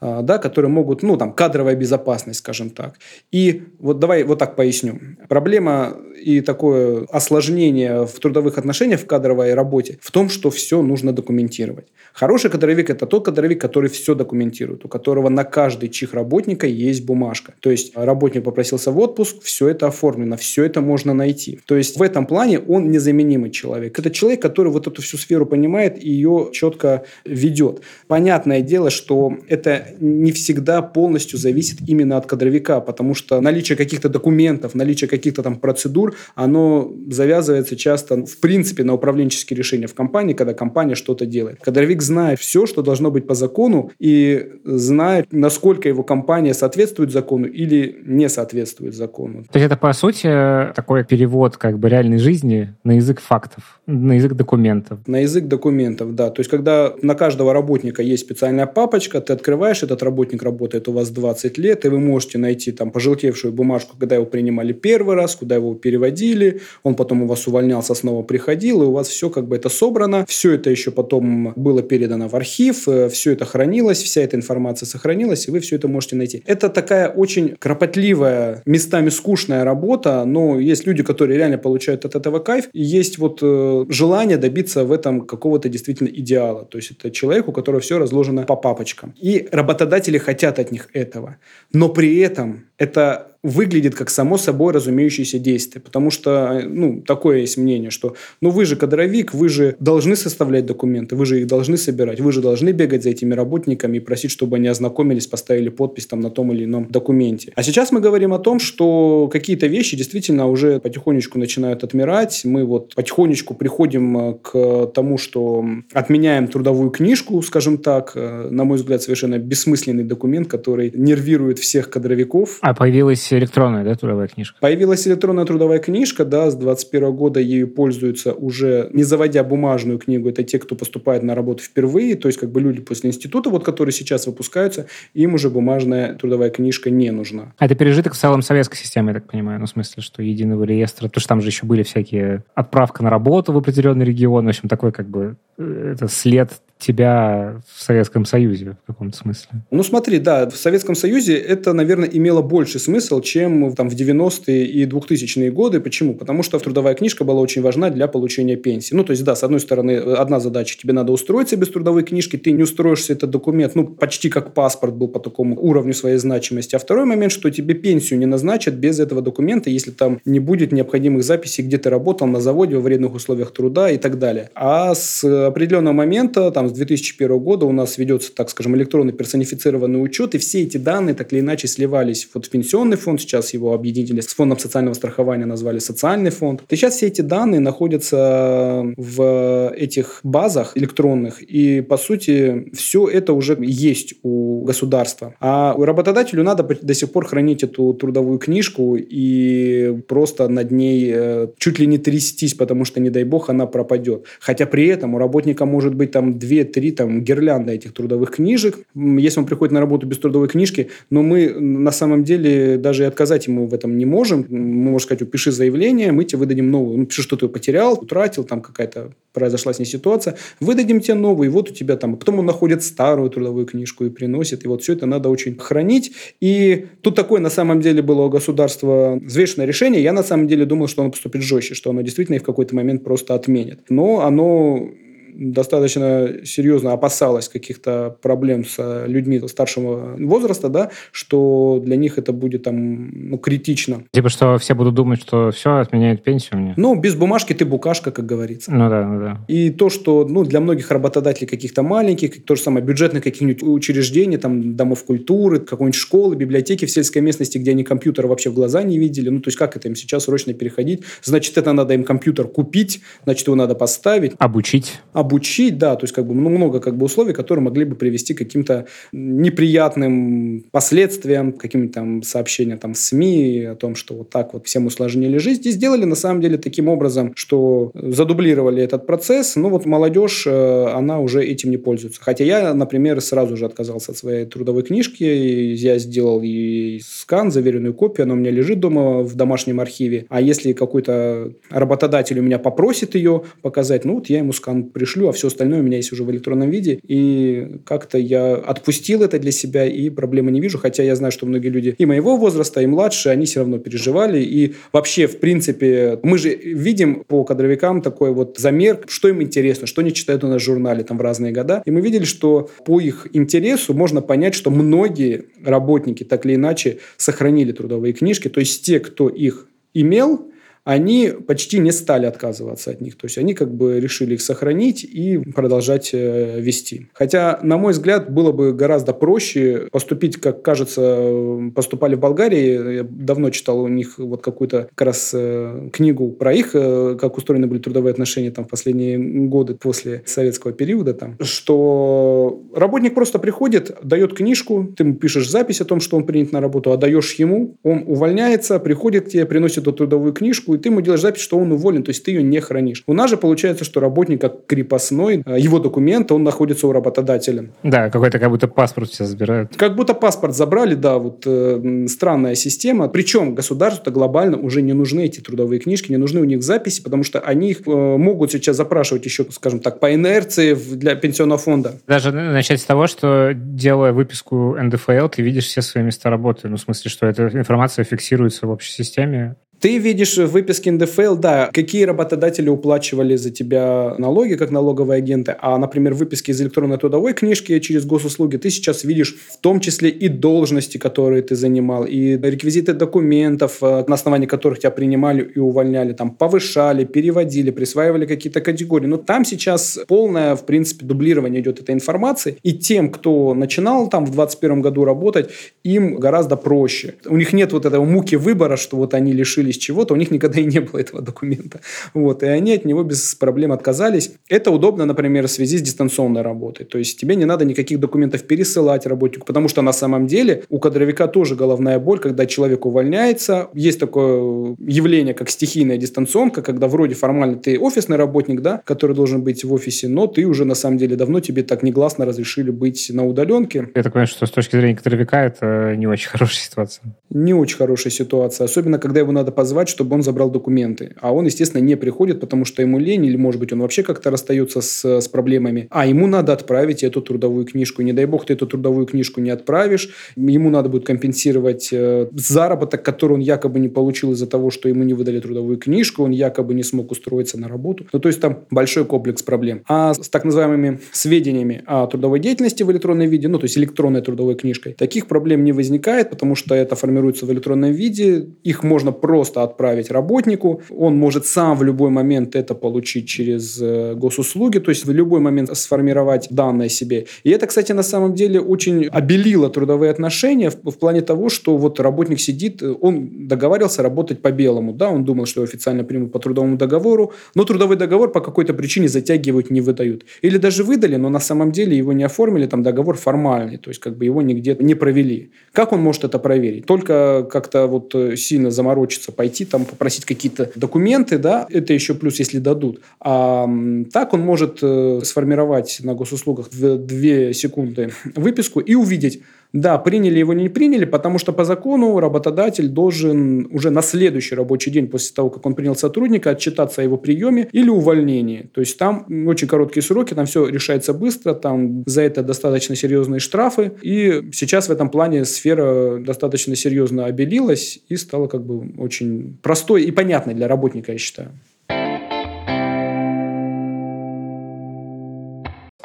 [0.00, 2.94] А, да, которые могут, ну, там, кадровая безопасность, скажем так.
[3.30, 4.98] И вот давай вот так поясню.
[5.28, 11.12] Проблема и такое осложнение в трудовых отношениях в кадровой работе в том, что все нужно
[11.12, 11.88] документировать.
[12.14, 17.04] Хороший кадровик– это тот кадровик, который все документирует, у которого на каждый чих работника есть
[17.04, 17.52] бумажка.
[17.60, 21.60] То есть работник попросился в отпуск, все это оформлено, все это можно найти.
[21.66, 23.98] То есть в этом плане он незаменимый человек.
[23.98, 27.82] Это человек, который вот эту всю сферу понимает и ее четко ведет.
[28.08, 34.08] Понятное дело, что это не всегда полностью зависит именно от кадровика, потому что наличие каких-то
[34.08, 40.34] документов, наличие каких-то там процедур, оно завязывается часто, в принципе, на управленческие решения в компании,
[40.34, 41.60] когда компания что-то делает.
[41.60, 47.46] Кадровик знает все, что должно быть по закону, и знает, насколько его компания соответствует закону
[47.46, 49.44] или не соответствует закону.
[49.50, 50.28] То есть это, по сути,
[50.74, 54.98] такой перевод как бы реальной жизни на язык фактов, на язык документов.
[55.06, 56.30] На язык документов, да.
[56.30, 60.92] То есть когда на каждого работника есть специальная папочка, ты открываешь этот работник работает у
[60.92, 65.34] вас 20 лет, и вы можете найти там пожелтевшую бумажку, когда его принимали первый раз,
[65.34, 69.46] куда его переводили, он потом у вас увольнялся, снова приходил, и у вас все как
[69.48, 74.02] бы это собрано, все это еще потом было передано в архив, э, все это хранилось,
[74.02, 76.42] вся эта информация сохранилась, и вы все это можете найти.
[76.46, 82.38] Это такая очень кропотливая, местами скучная работа, но есть люди, которые реально получают от этого
[82.38, 86.64] кайф, и есть вот э, желание добиться в этом какого-то действительно идеала.
[86.64, 89.14] То есть это человек, у которого все разложено по папочкам.
[89.16, 91.36] И работодатели хотят от них этого.
[91.72, 95.82] Но при этом это выглядит как само собой разумеющееся действие.
[95.82, 100.66] Потому что, ну, такое есть мнение, что, ну, вы же кадровик, вы же должны составлять
[100.66, 104.30] документы, вы же их должны собирать, вы же должны бегать за этими работниками и просить,
[104.30, 107.52] чтобы они ознакомились, поставили подпись там на том или ином документе.
[107.54, 112.42] А сейчас мы говорим о том, что какие-то вещи действительно уже потихонечку начинают отмирать.
[112.44, 118.64] Мы вот потихонечку приходим э, к тому, что отменяем трудовую книжку, скажем так, э, на
[118.64, 122.58] мой взгляд, совершенно бессмысленный документ, который нервирует всех кадровиков.
[122.60, 124.58] А появилась появилась электронная, да, трудовая книжка?
[124.60, 130.28] Появилась электронная трудовая книжка, да, с 21 года ею пользуются уже, не заводя бумажную книгу,
[130.28, 133.64] это те, кто поступает на работу впервые, то есть как бы люди после института, вот
[133.64, 137.52] которые сейчас выпускаются, им уже бумажная трудовая книжка не нужна.
[137.58, 140.64] А это пережиток в целом советской системы, я так понимаю, ну, в смысле, что единого
[140.64, 144.48] реестра, потому что там же еще были всякие отправка на работу в определенный регион, в
[144.48, 149.48] общем, такой как бы э, это след тебя в Советском Союзе в каком-то смысле?
[149.70, 154.66] Ну, смотри, да, в Советском Союзе это, наверное, имело больше смысл, чем там, в 90-е
[154.66, 155.80] и 2000-е годы.
[155.80, 156.14] Почему?
[156.14, 158.94] Потому что трудовая книжка была очень важна для получения пенсии.
[158.94, 162.36] Ну, то есть, да, с одной стороны, одна задача, тебе надо устроиться без трудовой книжки,
[162.36, 166.74] ты не устроишься, этот документ, ну, почти как паспорт был по такому уровню своей значимости.
[166.74, 170.72] А второй момент, что тебе пенсию не назначат без этого документа, если там не будет
[170.72, 174.50] необходимых записей, где ты работал на заводе во вредных условиях труда и так далее.
[174.54, 180.02] А с определенного момента, там, с 2001 года у нас ведется, так скажем, электронный персонифицированный
[180.02, 183.74] учет, и все эти данные так или иначе сливались вот в пенсионный фонд, сейчас его
[183.74, 186.62] объединили с фондом социального страхования, назвали социальный фонд.
[186.68, 193.32] И сейчас все эти данные находятся в этих базах электронных, и, по сути, все это
[193.32, 195.34] уже есть у государства.
[195.40, 201.10] А у работодателю надо до сих пор хранить эту трудовую книжку и просто над ней
[201.14, 204.24] э, чуть ли не трястись, потому что, не дай бог, она пропадет.
[204.40, 208.78] Хотя при этом у работника может быть там две 2-3 там гирлянды этих трудовых книжек.
[208.94, 213.06] Если он приходит на работу без трудовой книжки, но мы на самом деле даже и
[213.06, 214.46] отказать ему в этом не можем.
[214.48, 216.98] Мы можем сказать, пиши заявление, мы тебе выдадим новую.
[216.98, 220.36] Ну, пиши, что ты потерял, утратил, там какая-то произошла с ней ситуация.
[220.60, 222.16] Выдадим тебе новую, и вот у тебя там...
[222.16, 224.64] Потом он находит старую трудовую книжку и приносит.
[224.64, 226.12] И вот все это надо очень хранить.
[226.40, 230.02] И тут такое, на самом деле, было у государства взвешенное решение.
[230.02, 232.74] Я, на самом деле, думал, что оно поступит жестче, что оно действительно и в какой-то
[232.74, 233.80] момент просто отменит.
[233.88, 234.90] Но оно
[235.34, 242.62] достаточно серьезно опасалась каких-то проблем с людьми старшего возраста, да, что для них это будет
[242.64, 244.04] там ну, критично.
[244.12, 246.74] Типа, что все будут думать, что все, отменяют пенсию мне.
[246.76, 248.72] Ну, без бумажки ты букашка, как говорится.
[248.72, 249.44] Ну да, ну да.
[249.48, 254.36] И то, что ну, для многих работодателей каких-то маленьких, то же самое бюджетных каких-нибудь учреждений,
[254.36, 258.82] там, домов культуры, какой-нибудь школы, библиотеки в сельской местности, где они компьютера вообще в глаза
[258.82, 261.02] не видели, ну, то есть как это им сейчас срочно переходить?
[261.22, 264.32] Значит, это надо им компьютер купить, значит, его надо поставить.
[264.38, 267.94] Обучить обучить, да, то есть как бы ну, много как бы условий, которые могли бы
[267.94, 274.30] привести к каким-то неприятным последствиям, каким-то там сообщениям там в СМИ о том, что вот
[274.30, 275.60] так вот всем усложнили жизнь.
[275.68, 280.86] И сделали на самом деле таким образом, что задублировали этот процесс, ну вот молодежь, э,
[280.86, 282.20] она уже этим не пользуется.
[282.22, 287.92] Хотя я, например, сразу же отказался от своей трудовой книжки, я сделал и скан, заверенную
[287.92, 290.24] копию, она у меня лежит дома в домашнем архиве.
[290.30, 295.28] А если какой-то работодатель у меня попросит ее показать, ну вот я ему скан пришлю,
[295.28, 297.00] а все остальное у меня есть уже в электронном виде.
[297.02, 300.78] И как-то я отпустил это для себя и проблемы не вижу.
[300.78, 304.40] Хотя я знаю, что многие люди и моего возраста, и младше, они все равно переживали.
[304.40, 309.86] И вообще, в принципе, мы же видим по кадровикам такой вот замер, что им интересно,
[309.86, 311.82] что они читают у нас в журнале там в разные года.
[311.84, 316.98] И мы видели, что по их интересу можно понять, что многие работники так или иначе
[317.16, 318.48] сохранили трудовые книжки.
[318.48, 320.50] То есть те, кто их имел,
[320.84, 323.16] они почти не стали отказываться от них.
[323.16, 327.08] То есть они как бы решили их сохранить и продолжать э, вести.
[327.12, 332.96] Хотя, на мой взгляд, было бы гораздо проще поступить, как кажется, поступали в Болгарии.
[332.96, 337.36] Я давно читал у них вот какую-то как раз э, книгу про их, э, как
[337.36, 343.38] устроены были трудовые отношения там в последние годы после советского периода, там, что работник просто
[343.38, 347.34] приходит, дает книжку, ты ему пишешь запись о том, что он принят на работу, отдаешь
[347.34, 351.58] ему, он увольняется, приходит к тебе, приносит эту трудовую книжку, ты ему делаешь запись, что
[351.58, 353.02] он уволен, то есть ты ее не хранишь.
[353.06, 357.70] У нас же получается, что работник как крепостной, э, его документ, он находится у работодателя.
[357.82, 359.76] Да, какой-то как будто паспорт все забирают.
[359.76, 363.08] Как будто паспорт забрали, да, вот э, странная система.
[363.08, 367.24] Причем государству-то глобально уже не нужны эти трудовые книжки, не нужны у них записи, потому
[367.24, 371.94] что они их э, могут сейчас запрашивать еще, скажем так, по инерции для пенсионного фонда.
[372.06, 376.68] Даже начать с того, что делая выписку НДФЛ, ты видишь все свои места работы.
[376.68, 381.36] Ну, в смысле, что эта информация фиксируется в общей системе, ты видишь в выписке НДФЛ,
[381.36, 386.60] да, какие работодатели уплачивали за тебя налоги, как налоговые агенты, а, например, в выписке из
[386.60, 391.56] электронной трудовой книжки через госуслуги ты сейчас видишь в том числе и должности, которые ты
[391.56, 397.70] занимал, и реквизиты документов, э, на основании которых тебя принимали и увольняли, там, повышали, переводили,
[397.70, 399.06] присваивали какие-то категории.
[399.06, 404.24] Но там сейчас полное, в принципе, дублирование идет этой информации, и тем, кто начинал там
[404.26, 405.50] в 2021 году работать,
[405.84, 407.14] им гораздо проще.
[407.26, 410.30] У них нет вот этого муки выбора, что вот они лишили лишились чего-то, у них
[410.30, 411.80] никогда и не было этого документа.
[412.14, 414.32] Вот, и они от него без проблем отказались.
[414.48, 416.86] Это удобно, например, в связи с дистанционной работой.
[416.86, 420.78] То есть тебе не надо никаких документов пересылать работнику, потому что на самом деле у
[420.78, 423.68] кадровика тоже головная боль, когда человек увольняется.
[423.74, 429.42] Есть такое явление, как стихийная дистанционка, когда вроде формально ты офисный работник, да, который должен
[429.42, 433.10] быть в офисе, но ты уже на самом деле давно тебе так негласно разрешили быть
[433.12, 433.88] на удаленке.
[433.94, 437.04] Я так понимаю, что с точки зрения кадровика это не очень хорошая ситуация.
[437.30, 441.12] Не очень хорошая ситуация, особенно когда его надо позвать, чтобы он забрал документы.
[441.20, 444.30] А он, естественно, не приходит, потому что ему лень, или, может быть, он вообще как-то
[444.30, 445.86] расстается с, с проблемами.
[445.90, 448.00] А ему надо отправить эту трудовую книжку.
[448.00, 450.08] Не дай бог, ты эту трудовую книжку не отправишь.
[450.34, 455.04] Ему надо будет компенсировать э, заработок, который он якобы не получил из-за того, что ему
[455.04, 458.06] не выдали трудовую книжку, он якобы не смог устроиться на работу.
[458.14, 459.82] Ну, то есть там большой комплекс проблем.
[459.88, 464.22] А с так называемыми сведениями о трудовой деятельности в электронном виде, ну, то есть электронной
[464.22, 468.46] трудовой книжкой, таких проблем не возникает, потому что это формируется в электронном виде.
[468.64, 470.80] Их можно просто просто отправить работнику.
[470.90, 475.40] Он может сам в любой момент это получить через э, госуслуги, то есть в любой
[475.40, 477.26] момент сформировать данные себе.
[477.44, 481.76] И это, кстати, на самом деле очень обелило трудовые отношения в, в плане того, что
[481.76, 486.38] вот работник сидит, он договаривался работать по белому, да, он думал, что официально примут по
[486.38, 490.24] трудовому договору, но трудовой договор по какой-то причине затягивают, не выдают.
[490.42, 494.00] Или даже выдали, но на самом деле его не оформили, там договор формальный, то есть
[494.00, 495.50] как бы его нигде не провели.
[495.72, 496.86] Как он может это проверить?
[496.86, 502.38] Только как-то вот э, сильно заморочиться пойти там попросить какие-то документы, да, это еще плюс,
[502.40, 503.00] если дадут.
[503.20, 503.66] А
[504.12, 509.40] так он может э, сформировать на госуслугах в 2 секунды выписку и увидеть,
[509.72, 514.90] да, приняли его, не приняли, потому что по закону работодатель должен уже на следующий рабочий
[514.90, 518.68] день после того, как он принял сотрудника, отчитаться о его приеме или увольнении.
[518.74, 523.40] То есть там очень короткие сроки, там все решается быстро, там за это достаточно серьезные
[523.40, 523.92] штрафы.
[524.02, 530.02] И сейчас в этом плане сфера достаточно серьезно обелилась и стала как бы очень простой
[530.02, 531.50] и понятной для работника, я считаю.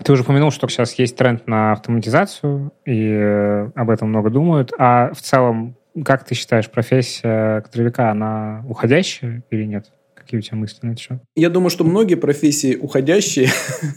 [0.05, 4.71] Ты уже упомянул, что сейчас есть тренд на автоматизацию, и э, об этом много думают.
[4.77, 9.91] А в целом, как ты считаешь, профессия кадровика, она уходящая или нет?
[10.35, 11.17] Какие у тебя мысли на это счет?
[11.35, 13.49] Я думаю, что многие профессии уходящие,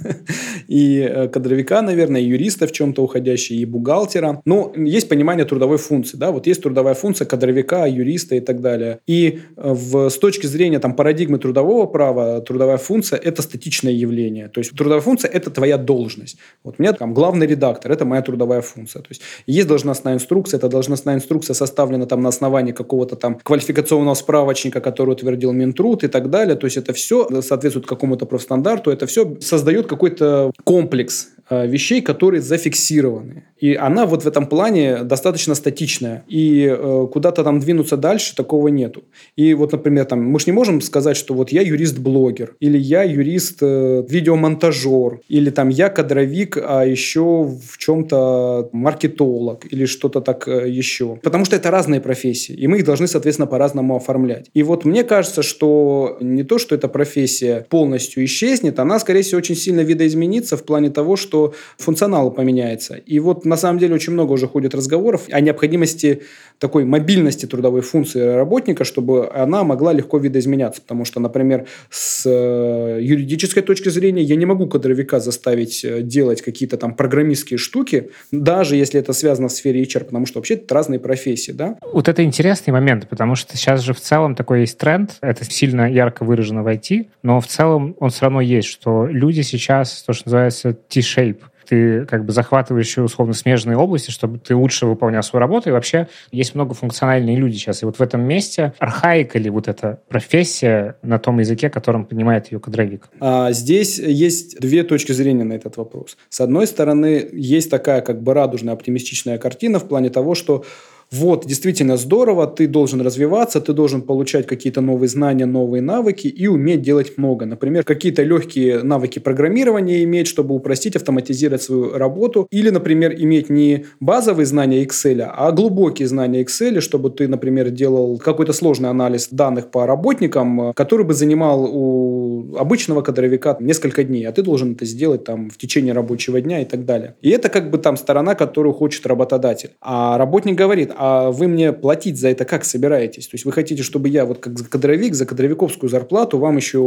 [0.68, 4.40] и э, кадровика, наверное, и юриста в чем-то уходящие, и бухгалтера.
[4.44, 6.16] Но есть понимание трудовой функции.
[6.16, 6.31] Да?
[6.31, 9.01] Вот есть трудовая функция кадровика, юриста и так далее.
[9.07, 14.48] И э, в, с точки зрения там, парадигмы трудового права, трудовая функция– это статичное явление.
[14.48, 16.38] То есть трудовая функция– это твоя должность.
[16.62, 19.03] Вот у меня там главный редактор– это моя трудовая функция.
[19.03, 24.14] То есть есть должностная инструкция, эта должностная инструкция составлена там на основании какого-то там квалификационного
[24.14, 26.56] справочника, который утвердил Минтруд и так далее.
[26.56, 32.42] То есть это все соответствует какому-то профстандарту, это все создает какой-то комплекс Э, вещей, которые
[32.42, 33.44] зафиксированы.
[33.58, 36.22] И она вот в этом плане достаточно статичная.
[36.29, 39.04] И э, куда-то там двинуться дальше такого нету.
[39.35, 43.02] И вот, например, там, мы же не можем сказать, что вот я юрист-блогер, или я
[43.02, 51.16] юрист-видеомонтажер, или там я кадровик, а еще в чем-то маркетолог, или что-то так э, еще.
[51.22, 54.50] Потому что это разные профессии, и мы их должны, соответственно, по-разному оформлять.
[54.52, 59.38] И вот мне кажется, что не то, что эта профессия полностью исчезнет, она, скорее всего,
[59.38, 62.94] очень сильно видоизменится в плане того, что функционал поменяется.
[62.94, 66.23] И вот на самом деле очень много уже ходит разговоров о необходимости
[66.59, 70.83] такой мобильности трудовой функции работника, чтобы она могла легко видоизменяться.
[70.83, 76.42] Потому что, например, с э, юридической точки зрения я не могу кадровика заставить э, делать
[76.42, 80.75] какие-то там программистские штуки, даже если это связано в сфере HR, потому что вообще это
[80.75, 81.77] разные профессии, да?
[81.92, 85.90] Вот это интересный момент, потому что сейчас же в целом такой есть тренд, это сильно
[85.99, 90.13] ярко выражено в IT, но в целом он все равно есть, что люди сейчас, то,
[90.13, 95.40] что называется T-shape, ты как бы захватываешь условно смежные области, чтобы ты лучше выполнял свою
[95.40, 95.69] работу.
[95.69, 97.83] И вообще есть много функциональные люди сейчас.
[97.83, 102.51] И вот в этом месте архаика ли вот эта профессия на том языке, которым понимает
[102.51, 103.09] ее кадровик?
[103.21, 106.17] А, здесь есть две точки зрения на этот вопрос.
[106.31, 110.65] С одной стороны, есть такая как бы радужная оптимистичная картина в плане того, что
[111.11, 116.46] вот, действительно здорово, ты должен развиваться, ты должен получать какие-то новые знания, новые навыки и
[116.46, 117.46] уметь делать много.
[117.46, 122.46] Например, какие-то легкие навыки программирования иметь, чтобы упростить, автоматизировать свою работу.
[122.50, 128.19] Или, например, иметь не базовые знания Excel, а глубокие знания Excel, чтобы ты, например, делал
[128.19, 134.33] какой-то сложный анализ данных по работникам, который бы занимал у обычного кадровика несколько дней, а
[134.33, 137.17] ты должен это сделать там в течение рабочего дня и так далее.
[137.23, 139.71] И это как бы там сторона, которую хочет работодатель.
[139.81, 143.29] А работник говорит, а вы мне платить за это как собираетесь?
[143.29, 146.79] То есть вы хотите, чтобы я вот как кадровик за кадровиковскую зарплату вам еще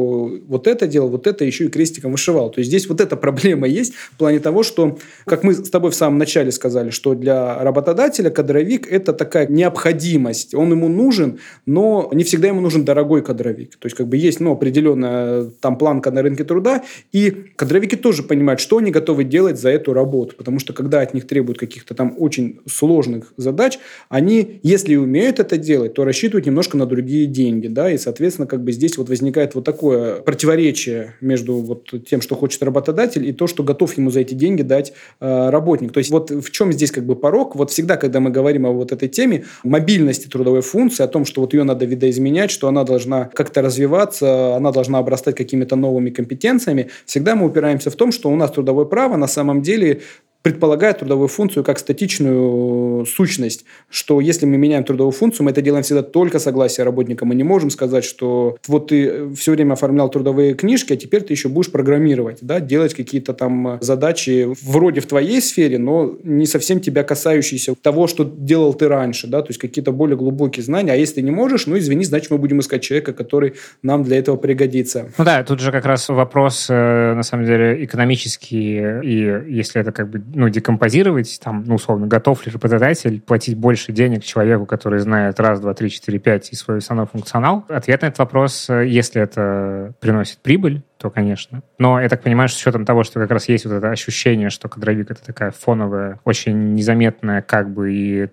[0.48, 2.50] вот это делал, вот это еще и крестиком вышивал.
[2.50, 5.92] То есть здесь вот эта проблема есть в плане того, что, как мы с тобой
[5.92, 10.54] в самом начале сказали, что для работодателя кадровик– это такая необходимость.
[10.54, 13.78] Он ему нужен, но не всегда ему нужен дорогой кадровик.
[13.78, 16.84] То есть как бы есть ну, определенная там планка на рынке труда,
[17.14, 20.36] и кадровики тоже понимают, что они готовы делать за эту работу.
[20.36, 25.58] Потому что когда от них требуют каких-то там очень сложных задач, они, если умеют это
[25.58, 29.56] делать, то рассчитывают немножко на другие деньги, да, и, соответственно, как бы здесь вот возникает
[29.56, 34.22] вот такое противоречие между вот тем, что хочет работодатель, и то, что готов ему за
[34.22, 35.92] эти деньги дать э, работник.
[35.92, 37.56] То есть вот в чем здесь как бы порог?
[37.56, 41.42] Вот всегда, когда мы говорим о вот этой теме мобильности трудовой функции, о том, что
[41.42, 46.90] вот ее надо видоизменять, что она должна как-то развиваться, она должна обрастать какими-то новыми компетенциями,
[47.06, 50.02] всегда мы упираемся в том, что у нас трудовое право на самом деле
[50.42, 55.84] предполагает трудовую функцию как статичную сущность, что если мы меняем трудовую функцию, мы это делаем
[55.84, 57.26] всегда только согласие работника.
[57.26, 61.34] Мы не можем сказать, что вот ты все время оформлял трудовые книжки, а теперь ты
[61.34, 66.80] еще будешь программировать, да, делать какие-то там задачи вроде в твоей сфере, но не совсем
[66.80, 70.94] тебя касающиеся того, что делал ты раньше, да, то есть какие-то более глубокие знания.
[70.94, 74.18] А если ты не можешь, ну извини, значит мы будем искать человека, который нам для
[74.18, 75.12] этого пригодится.
[75.18, 79.92] Ну да, тут же как раз вопрос, э, на самом деле, экономический, и если это
[79.92, 85.00] как бы ну, декомпозировать, там, ну, условно, готов ли работодатель платить больше денег человеку, который
[85.00, 87.66] знает раз, два, три, четыре, пять и свой основной функционал?
[87.70, 91.64] Ответ на этот вопрос, э, если это приносит прибыль, то, конечно.
[91.80, 94.50] Но я так понимаю, что с учетом того, что как раз есть вот это ощущение,
[94.50, 98.28] что кадровик— это такая фоновая, очень незаметная как бы и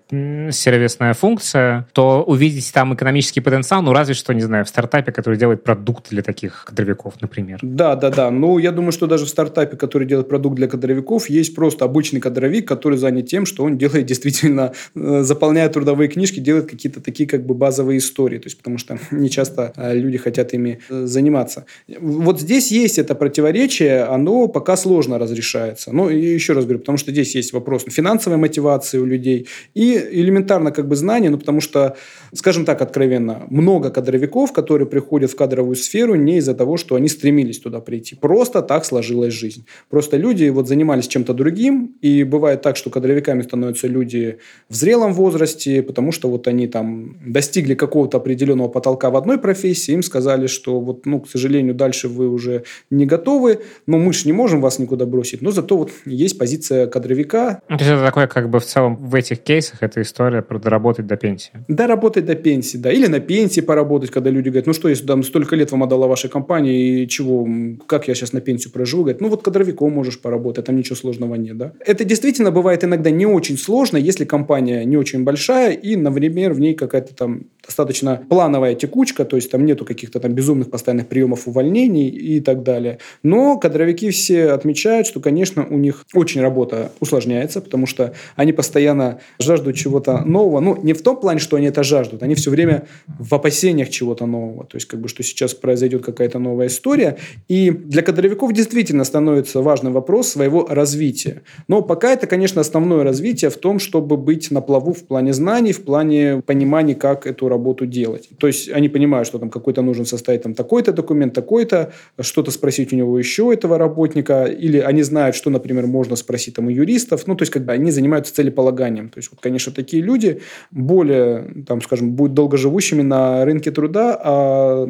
[0.51, 5.37] сервисная функция, то увидеть там экономический потенциал, ну, разве что, не знаю, в стартапе, который
[5.37, 7.59] делает продукт для таких кадровиков, например.
[7.61, 8.29] Да, да, да.
[8.29, 12.19] Ну, я думаю, что даже в стартапе, который делает продукт для кадровиков, есть просто обычный
[12.19, 17.27] кадровик, который занят тем, что он делает действительно, э, заполняет трудовые книжки, делает какие-то такие
[17.27, 18.37] как бы базовые истории.
[18.37, 21.65] То есть, потому что не часто э, люди хотят ими э, заниматься.
[21.99, 25.91] Вот здесь здесь есть это противоречие, оно пока сложно разрешается.
[25.93, 29.97] Ну, и еще раз говорю, потому что здесь есть вопрос финансовой мотивации у людей и
[30.11, 31.95] элементарно как бы знания, ну, потому что,
[32.33, 37.07] скажем так откровенно, много кадровиков, которые приходят в кадровую сферу не из-за того, что они
[37.07, 38.15] стремились туда прийти.
[38.15, 39.65] Просто так сложилась жизнь.
[39.89, 44.37] Просто люди вот занимались чем-то другим, и бывает так, что кадровиками становятся люди
[44.69, 49.93] в зрелом возрасте, потому что вот они там достигли какого-то определенного потолка в одной профессии,
[49.93, 52.48] им сказали, что вот, ну, к сожалению, дальше вы уже
[52.89, 56.87] не готовы, но мы же не можем вас никуда бросить, но зато вот есть позиция
[56.87, 57.61] кадровика.
[57.67, 61.07] То есть это такое как бы в целом в этих кейсах это история про доработать
[61.07, 61.51] до пенсии.
[61.67, 62.91] Доработать до пенсии, да.
[62.91, 66.07] Или на пенсии поработать, когда люди говорят, ну что, если там столько лет вам отдала
[66.07, 67.47] ваша компания, и чего,
[67.87, 69.03] как я сейчас на пенсию проживу?
[69.03, 71.73] Говорят, ну вот кадровиком можешь поработать, там ничего сложного нет, да.
[71.85, 76.59] Это действительно бывает иногда не очень сложно, если компания не очень большая, и, например, в
[76.59, 81.47] ней какая-то там достаточно плановая текучка, то есть там нету каких-то там безумных постоянных приемов
[81.47, 82.99] увольнений и так далее.
[83.23, 89.19] Но кадровики все отмечают, что, конечно, у них очень работа усложняется, потому что они постоянно
[89.39, 90.59] жаждут чего-то нового.
[90.59, 94.25] Ну, не в том плане, что они это жаждут, они все время в опасениях чего-то
[94.25, 94.65] нового.
[94.65, 97.17] То есть, как бы, что сейчас произойдет какая-то новая история.
[97.47, 101.41] И для кадровиков действительно становится важным вопрос своего развития.
[101.67, 105.73] Но пока это, конечно, основное развитие в том, чтобы быть на плаву в плане знаний,
[105.73, 108.29] в плане понимания, как эту работу делать.
[108.37, 111.91] То есть, они понимают, что там какой-то нужен составить там такой-то документ, такой-то,
[112.29, 116.67] что-то спросить у него еще этого работника, или они знают, что, например, можно спросить там
[116.67, 117.27] у юристов.
[117.27, 119.09] Ну, то есть, когда они занимаются целеполаганием.
[119.09, 124.87] То есть, вот, конечно, такие люди более, там, скажем, будут долгоживущими на рынке труда, а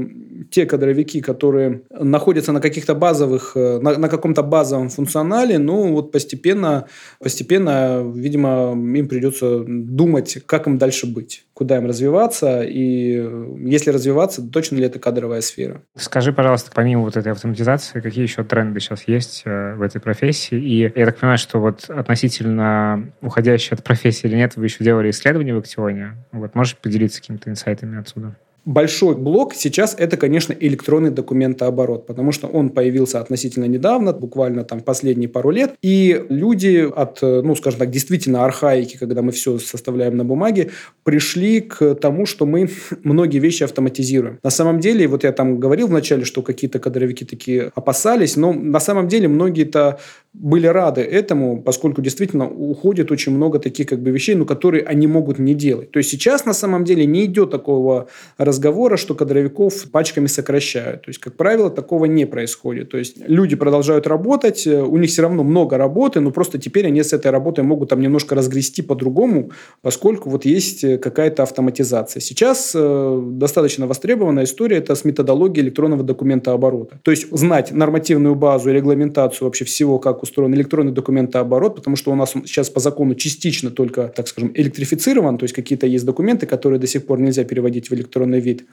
[0.50, 6.12] те кадровики, которые находятся на каких-то базовых, э, на, на каком-то базовом функционале, ну, вот
[6.12, 6.88] постепенно,
[7.20, 13.26] постепенно, видимо, им придется думать, как им дальше быть, куда им развиваться, и
[13.66, 15.82] если развиваться, точно ли это кадровая сфера.
[15.96, 20.58] Скажи, пожалуйста, помимо вот этой автоматизации, какие еще тренды сейчас есть э, в этой профессии?
[20.58, 25.10] И я так понимаю, что вот относительно уходящей от профессии или нет, вы еще делали
[25.10, 26.16] исследования в Актионе.
[26.32, 28.36] Вот можешь поделиться какими-то инсайтами отсюда?
[28.70, 34.82] Большой блок сейчас это, конечно, электронный документооборот, потому что он появился относительно недавно, буквально там
[34.82, 40.18] последние пару лет, и люди от, ну, скажем так, действительно архаики, когда мы все составляем
[40.18, 40.70] на бумаге,
[41.04, 42.70] пришли к тому, что мы
[43.04, 44.38] многие вещи автоматизируем.
[44.44, 48.80] На самом деле, вот я там говорил вначале, что какие-то кадровики такие опасались, но на
[48.80, 50.00] самом деле многие-то
[50.34, 55.08] были рады этому, поскольку действительно уходит очень много таких как бы вещей, но которые они
[55.08, 55.92] могут не делать.
[55.92, 58.08] То есть сейчас на самом деле не идет такого
[58.38, 61.02] разговора, что кадровиков пачками сокращают.
[61.04, 62.90] То есть, как правило, такого не происходит.
[62.92, 67.02] То есть люди продолжают работать, у них все равно много работы, но просто теперь они
[67.02, 69.52] с этой работой могут там немножко разгрести по-другому,
[69.82, 72.22] поскольку вот есть какая-то автоматизация.
[72.22, 77.00] Сейчас э, достаточно востребованная история это с методологией электронного документа оборота.
[77.02, 81.96] То есть знать нормативную базу и регламентацию вообще всего, как как устроен электронный документооборот, потому
[81.96, 86.06] что у нас сейчас по закону частично только, так скажем, электрифицирован, то есть какие-то есть
[86.06, 88.66] документы, которые до сих пор нельзя переводить в электронный вид.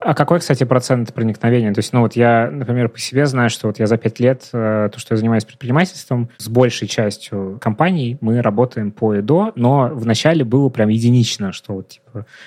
[0.00, 1.72] А какой, кстати, процент проникновения?
[1.72, 4.50] То есть, ну вот я, например, по себе знаю, что вот я за пять лет,
[4.52, 9.90] э, то, что я занимаюсь предпринимательством, с большей частью компаний мы работаем по ИДО, но
[9.94, 12.03] вначале было прям единично, что вот, типа,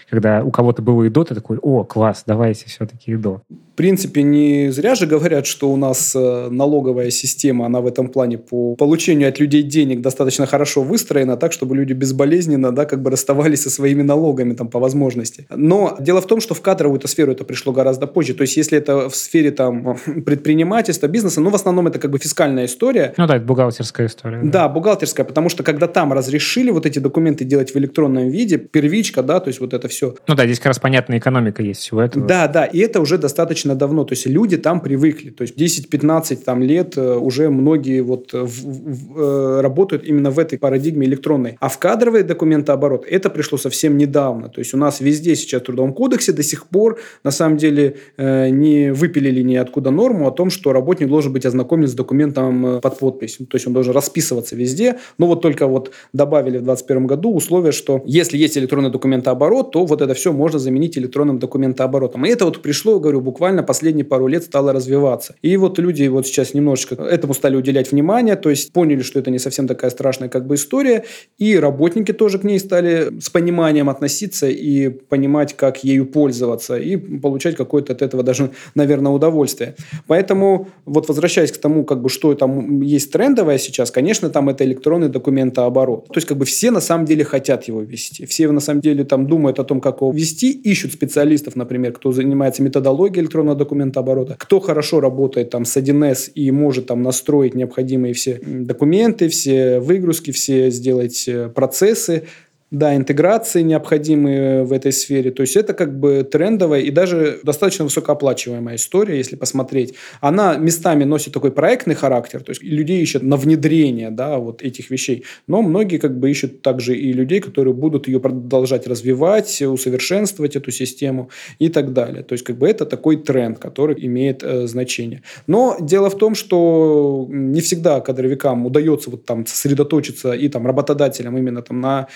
[0.10, 3.42] когда у кого-то было ИДО, ты такой, о, класс, давайте все-таки ИДО
[3.78, 8.40] принципе, не зря же говорят, что у нас э, налоговая система, она в этом плане
[8.40, 13.12] по получению от людей денег достаточно хорошо выстроена, так, чтобы люди безболезненно, да, как бы
[13.12, 15.46] расставались со своими налогами там по возможности.
[15.56, 18.34] Но дело в том, что в кадровую эту сферу это пришло гораздо позже.
[18.34, 22.18] То есть, если это в сфере там предпринимательства, бизнеса, ну, в основном это как бы
[22.18, 23.14] фискальная история.
[23.16, 24.42] Ну да, это бухгалтерская история.
[24.44, 24.50] Да.
[24.50, 29.22] да, бухгалтерская, потому что когда там разрешили вот эти документы делать в электронном виде, первичка,
[29.22, 30.16] да, то есть вот это все.
[30.28, 32.26] Ну да, здесь как раз понятная экономика есть всего этого.
[32.26, 34.04] Да, да, и это уже достаточно достаточно давно.
[34.04, 35.30] То есть люди там привыкли.
[35.30, 40.40] То есть 10-15 там, лет э, уже многие вот в, в, э, работают именно в
[40.40, 41.58] этой парадигме электронной.
[41.60, 44.50] А в кадровый документооборот это пришло совсем недавно.
[44.50, 47.96] То есть у нас везде сейчас в Трудовом кодексе до сих пор на самом деле
[48.18, 53.00] э, не выпилили ниоткуда норму о том, что работник должен быть ознакомлен с документом под
[53.00, 53.38] подпись.
[53.38, 54.96] То есть он должен расписываться везде.
[55.18, 59.86] Но вот только вот добавили в 2021 году условие, что если есть электронный документооборот, то
[59.86, 62.26] вот это все можно заменить электронным документооборотом.
[62.26, 65.36] И это вот пришло, говорю, буквально последние пару лет стало развиваться.
[65.42, 69.32] И вот люди вот сейчас немножечко этому стали уделять внимание, то есть поняли, что это
[69.32, 71.04] не совсем такая страшная как бы история,
[71.38, 76.98] и работники тоже к ней стали с пониманием относиться и понимать, как ею пользоваться, и
[76.98, 79.76] получать какое-то от этого даже, наверное, удовольствие.
[80.08, 84.64] Поэтому вот возвращаясь к тому, как бы, что там есть трендовое сейчас, конечно, там это
[84.66, 86.08] электронный документооборот.
[86.08, 88.26] То есть как бы все на самом деле хотят его вести.
[88.26, 91.94] Все на самом деле там думают, думают о том, как его ввести, ищут специалистов, например,
[91.94, 97.56] кто занимается методологией электронного документооборота, кто хорошо работает там с 1С и может там настроить
[97.56, 102.24] необходимые все документы, все выгрузки, все сделать э, процессы,
[102.70, 105.32] да, интеграции необходимые в этой сфере.
[105.32, 109.94] То есть это как бы трендовая и даже достаточно высокооплачиваемая история, если посмотреть.
[110.20, 114.90] Она местами носит такой проектный характер, то есть людей ищут на внедрение да, вот этих
[114.90, 115.24] вещей.
[115.48, 120.72] Но многие как бы ищут также и людей, которые будут ее продолжать развивать, усовершенствовать эту
[120.72, 122.24] систему и так далее.
[122.24, 125.24] То есть как бы это такой тренд, который имеет э, значение.
[125.48, 131.38] Но дело в том, что не всегда кадровикам удается вот там сосредоточиться и там работодателям
[131.38, 132.08] именно там на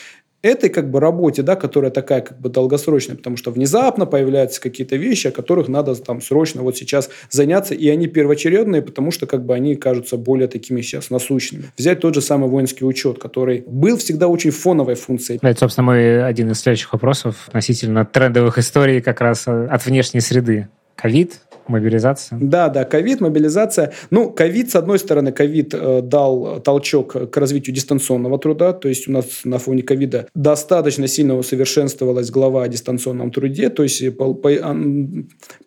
[0.41, 4.95] этой как бы работе, да, которая такая как бы долгосрочная, потому что внезапно появляются какие-то
[4.95, 9.45] вещи, о которых надо там срочно вот сейчас заняться, и они первоочередные, потому что как
[9.45, 11.65] бы они кажутся более такими сейчас насущными.
[11.77, 15.39] Взять тот же самый воинский учет, который был всегда очень фоновой функцией.
[15.41, 20.67] Это, собственно, мой один из следующих вопросов относительно трендовых историй как раз от внешней среды.
[21.01, 22.37] Ковид, Мобилизация?
[22.41, 23.93] Да, да, ковид, мобилизация.
[24.09, 29.07] Ну, ковид, с одной стороны, ковид э, дал толчок к развитию дистанционного труда, то есть
[29.07, 34.03] у нас на фоне ковида достаточно сильно усовершенствовалась глава о дистанционном труде, то есть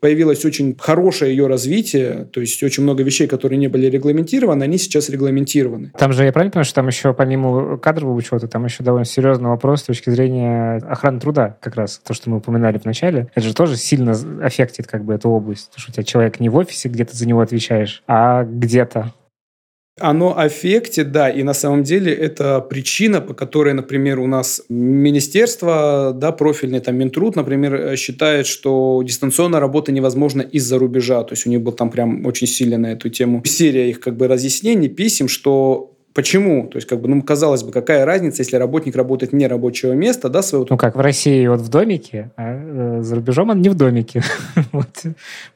[0.01, 4.79] появилось очень хорошее ее развитие, то есть очень много вещей, которые не были регламентированы, они
[4.79, 5.93] сейчас регламентированы.
[5.99, 9.49] Там же, я правильно понимаю, что там еще помимо кадрового учета, там еще довольно серьезный
[9.49, 13.29] вопрос с точки зрения охраны труда, как раз то, что мы упоминали в начале.
[13.35, 16.89] Это же тоже сильно аффектит как бы эту область, что тебя человек не в офисе,
[16.89, 19.13] где ты за него отвечаешь, а где-то.
[20.01, 26.13] Оно аффектит, да, и на самом деле это причина, по которой, например, у нас министерство,
[26.13, 31.51] да, профильный, там, Минтруд, например, считает, что дистанционная работа невозможна из-за рубежа, то есть у
[31.51, 35.29] них был там прям очень сильно на эту тему серия их как бы разъяснений, писем,
[35.29, 36.69] что Почему?
[36.69, 40.29] То есть, как бы, ну, казалось бы, какая разница, если работник работает не рабочего места,
[40.29, 40.65] да, своего...
[40.71, 44.23] Ну, как в России вот в домике, а э, за рубежом он не в домике.
[44.73, 44.87] вот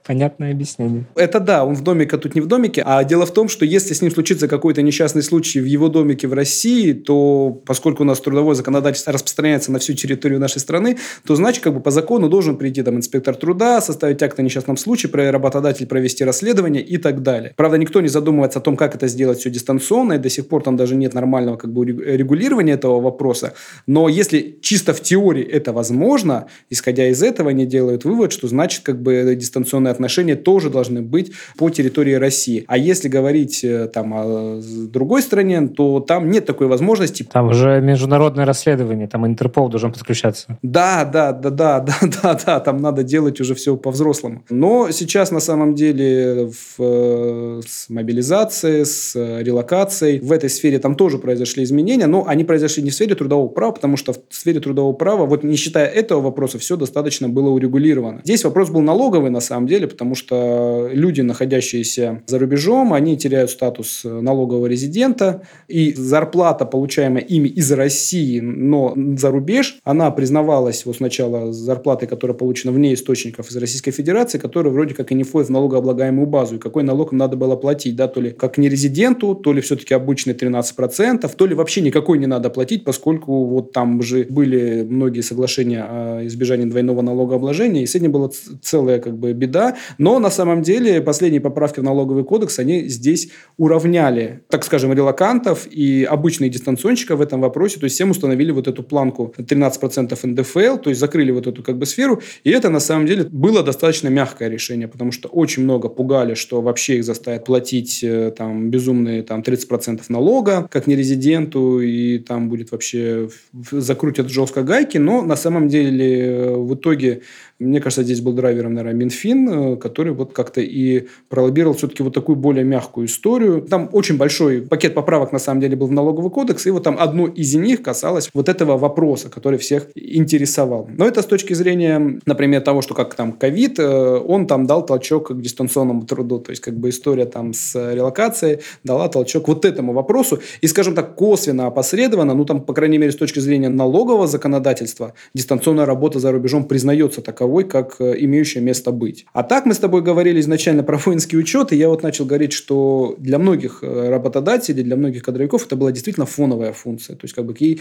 [0.04, 1.04] понятное объяснение.
[1.14, 2.82] Это да, он в домике, а тут не в домике.
[2.84, 6.26] А дело в том, что если с ним случится какой-то несчастный случай в его домике
[6.26, 11.36] в России, то, поскольку у нас трудовое законодательство распространяется на всю территорию нашей страны, то,
[11.36, 15.12] значит, как бы по закону должен прийти там инспектор труда, составить акт о несчастном случае,
[15.30, 17.52] работодатель провести расследование и так далее.
[17.54, 20.62] Правда, никто не задумывается о том, как это сделать все дистанционно, и до сих пор
[20.62, 23.55] там даже нет нормального как бы регулирования этого вопроса.
[23.86, 28.82] Но если чисто в теории это возможно, исходя из этого, они делают вывод, что значит
[28.82, 32.64] как бы дистанционные отношения тоже должны быть по территории России.
[32.68, 37.24] А если говорить э, там о другой стране, то там нет такой возможности.
[37.24, 40.59] Там уже международное расследование, там Интерпол должен подключаться.
[40.62, 44.44] Да, да, да, да, да, да, да, там надо делать уже все по-взрослому.
[44.51, 50.95] Но сейчас на самом деле в, э, с мобилизацией, с релокацией в этой сфере там
[50.95, 54.61] тоже произошли изменения, но они произошли не в сфере трудового права, потому что в сфере
[54.61, 58.20] трудового права, вот не считая этого вопроса, все достаточно было урегулировано.
[58.24, 63.51] Здесь вопрос был налоговый на самом деле, потому что люди, находящиеся за рубежом, они теряют
[63.51, 70.97] статус налогового резидента, и зарплата, получаемая ими из России, но за рубеж, она признавалась вот
[70.97, 75.49] сначала зарплатой, которая получена вне источников из Российской Федерации, которая вроде как и не входит
[75.49, 78.68] в налогооблагаемую базу, и какой налог им надо было платить, да, то ли как не
[78.68, 79.95] резиденту, то ли все-таки
[80.29, 85.22] обычный 13%, то ли вообще никакой не надо платить, поскольку вот там же были многие
[85.22, 88.31] соглашения о избежании двойного налогообложения, и с этим была
[88.62, 89.76] целая как бы беда.
[89.99, 95.66] Но на самом деле последние поправки в налоговый кодекс, они здесь уравняли, так скажем, релакантов
[95.70, 100.76] и обычных дистанционщиков в этом вопросе, то есть всем установили вот эту планку 13% НДФЛ,
[100.79, 104.09] то есть закрыли вот эту как бы сферу, и это на самом деле было достаточно
[104.09, 109.22] мягкое решение, потому что очень много пугали, что вообще их заставят платить э, там безумные
[109.22, 113.28] там 30% налогов, налога, как нерезиденту, и там будет вообще
[113.70, 117.22] закрутят жестко гайки, но на самом деле э, в итоге
[117.59, 122.14] мне кажется, здесь был драйвером, наверное, Минфин, э, который вот как-то и пролоббировал все-таки вот
[122.14, 123.62] такую более мягкую историю.
[123.62, 126.96] Там очень большой пакет поправок, на самом деле, был в налоговый кодекс, и вот там
[126.98, 130.88] одно из них касалось вот этого вопроса, который всех интересовал.
[130.96, 134.86] Но это с точки зрения, например, того, что как там ковид, э, он там дал
[134.86, 139.64] толчок к дистанционному труду, то есть как бы история там с релокацией дала толчок вот
[139.64, 140.40] этому вопросу.
[140.61, 145.14] И, скажем так, косвенно опосредованно, ну там, по крайней мере, с точки зрения налогового законодательства,
[145.34, 149.26] дистанционная работа за рубежом признается таковой таковой, как э, имеющая место быть.
[149.32, 152.53] А так мы с тобой говорили изначально про воинский учет, и я вот начал говорить,
[152.53, 157.16] что для многих э, работодателей, для многих кадровиков это была действительно фоновая функция.
[157.16, 157.80] То есть как бы ей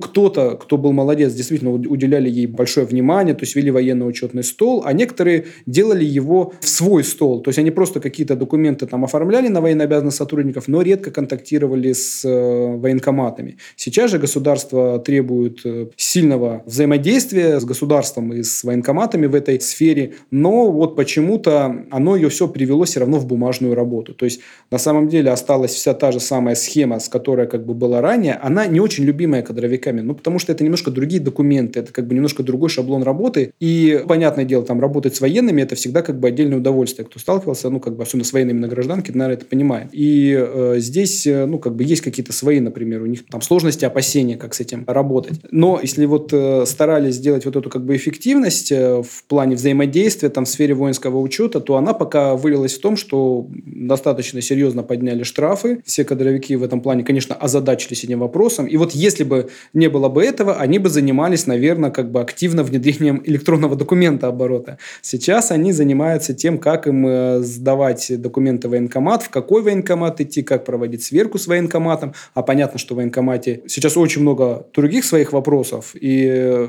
[0.00, 4.92] Кто-то, кто был молодец, действительно уделяли ей большое внимание, то есть вели военно-учетный стол, а
[4.92, 7.42] некоторые делали его в свой стол.
[7.42, 12.24] То есть они просто какие-то документы там оформляли на военнообязанных сотрудников, но редко контактировали с
[12.24, 13.56] э, военкоматами.
[13.76, 20.14] Сейчас же государство требует э, сильного взаимодействия с государством и с военкоматами в этой сфере,
[20.30, 24.14] но вот почему-то оно ее все привело все равно в бумажную работу.
[24.14, 24.40] То есть
[24.70, 28.34] на самом деле осталась вся та же самая схема, с которой как бы была ранее,
[28.34, 29.42] она не очень любимая
[29.88, 33.52] кадровиками, ну потому что это немножко другие документы, это как бы немножко другой шаблон работы,
[33.60, 37.06] и понятное дело, там работать с военными это всегда как бы отдельное удовольствие.
[37.06, 39.88] Кто сталкивался, ну как бы особенно с военными на гражданке, наверное, это понимает.
[39.92, 43.84] И э, здесь, э, ну как бы есть какие-то свои, например, у них там сложности,
[43.84, 45.40] опасения, как с этим работать.
[45.50, 50.28] Но если вот э, старались сделать вот эту как бы эффективность э, в плане взаимодействия
[50.28, 55.22] там в сфере воинского учета, то она пока вылилась в том, что достаточно серьезно подняли
[55.22, 55.80] штрафы.
[55.84, 58.66] Все кадровики в этом плане, конечно, озадачились этим вопросом.
[58.66, 59.48] И вот если бы
[59.78, 64.78] не было бы этого, они бы занимались, наверное, как бы активно внедрением электронного документа оборота.
[65.02, 70.42] Сейчас они занимаются тем, как им э, сдавать документы в военкомат, в какой военкомат идти,
[70.42, 72.14] как проводить сверку с военкоматом.
[72.34, 76.68] А понятно, что в военкомате сейчас очень много других своих вопросов, и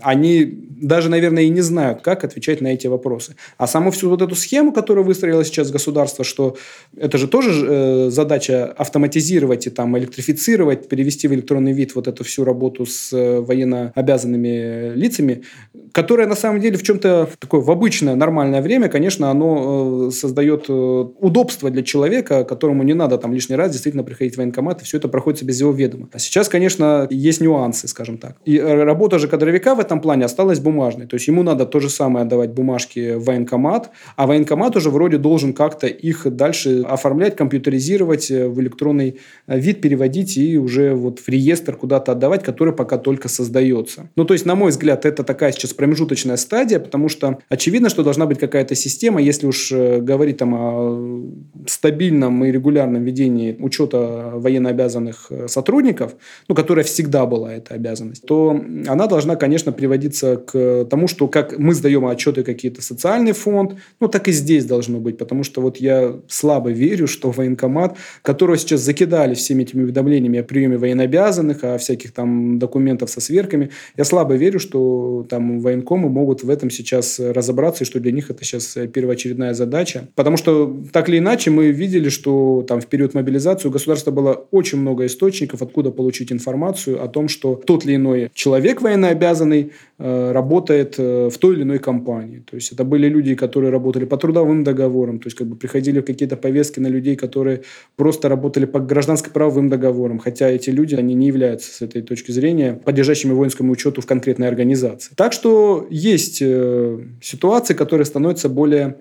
[0.00, 3.36] они даже, наверное, и не знают, как отвечать на эти вопросы.
[3.56, 6.56] А саму всю вот эту схему, которую выстроило сейчас государство, что
[6.96, 12.24] это же тоже э, задача автоматизировать и там электрифицировать, перевести в электронный вид вот эту
[12.24, 15.42] всю работу с э, военно обязанными лицами,
[15.92, 20.66] которая на самом деле в чем-то такое в обычное нормальное время, конечно, оно э, создает
[20.68, 24.84] э, удобство для человека, которому не надо там лишний раз действительно приходить в военкомат, и
[24.84, 26.08] все это проходит без его ведома.
[26.12, 28.36] А сейчас, конечно, есть нюансы, скажем так.
[28.44, 31.06] И э, работа же кадровика в этом плане осталась бумажной.
[31.06, 35.18] То есть ему надо то же самое отдавать бумажки в военкомат, а военкомат уже вроде
[35.18, 41.20] должен как-то их дальше оформлять, компьютеризировать, э, в электронный э, вид переводить и уже вот
[41.20, 44.10] в реестр куда-то отдавать, который пока только создается.
[44.16, 48.02] Ну, то есть, на мой взгляд, это такая сейчас промежуточная стадия, потому что очевидно, что
[48.02, 51.22] должна быть какая-то система, если уж э, говорить там о
[51.66, 56.16] стабильном и регулярном ведении учета военнообязанных сотрудников,
[56.48, 61.58] ну, которая всегда была эта обязанность, то она должна, конечно, приводиться к тому, что как
[61.58, 65.76] мы сдаем отчеты какие-то социальный фонд, ну так и здесь должно быть, потому что вот
[65.78, 71.78] я слабо верю, что военкомат, которого сейчас закидали всеми этими уведомлениями о приеме военнообязанных, о
[71.78, 77.18] всяких там документов со сверками, я слабо верю, что там военкомы могут в этом сейчас
[77.18, 80.08] разобраться, и что для них это сейчас первоочередная задача.
[80.14, 84.46] Потому что так или иначе мы видели, что там в период мобилизации у государства было
[84.50, 89.65] очень много источников, откуда получить информацию о том, что тот или иной человек военнообязанный
[89.98, 92.42] Э, работает э, в той или иной компании.
[92.50, 96.02] То есть это были люди, которые работали по трудовым договорам, то есть как бы приходили
[96.02, 97.62] какие-то повестки на людей, которые
[97.96, 102.74] просто работали по гражданско-правовым договорам, хотя эти люди, они не являются с этой точки зрения
[102.74, 105.14] подлежащими воинскому учету в конкретной организации.
[105.16, 108.96] Так что есть э, ситуации, которые становятся более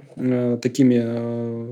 [0.62, 1.04] такими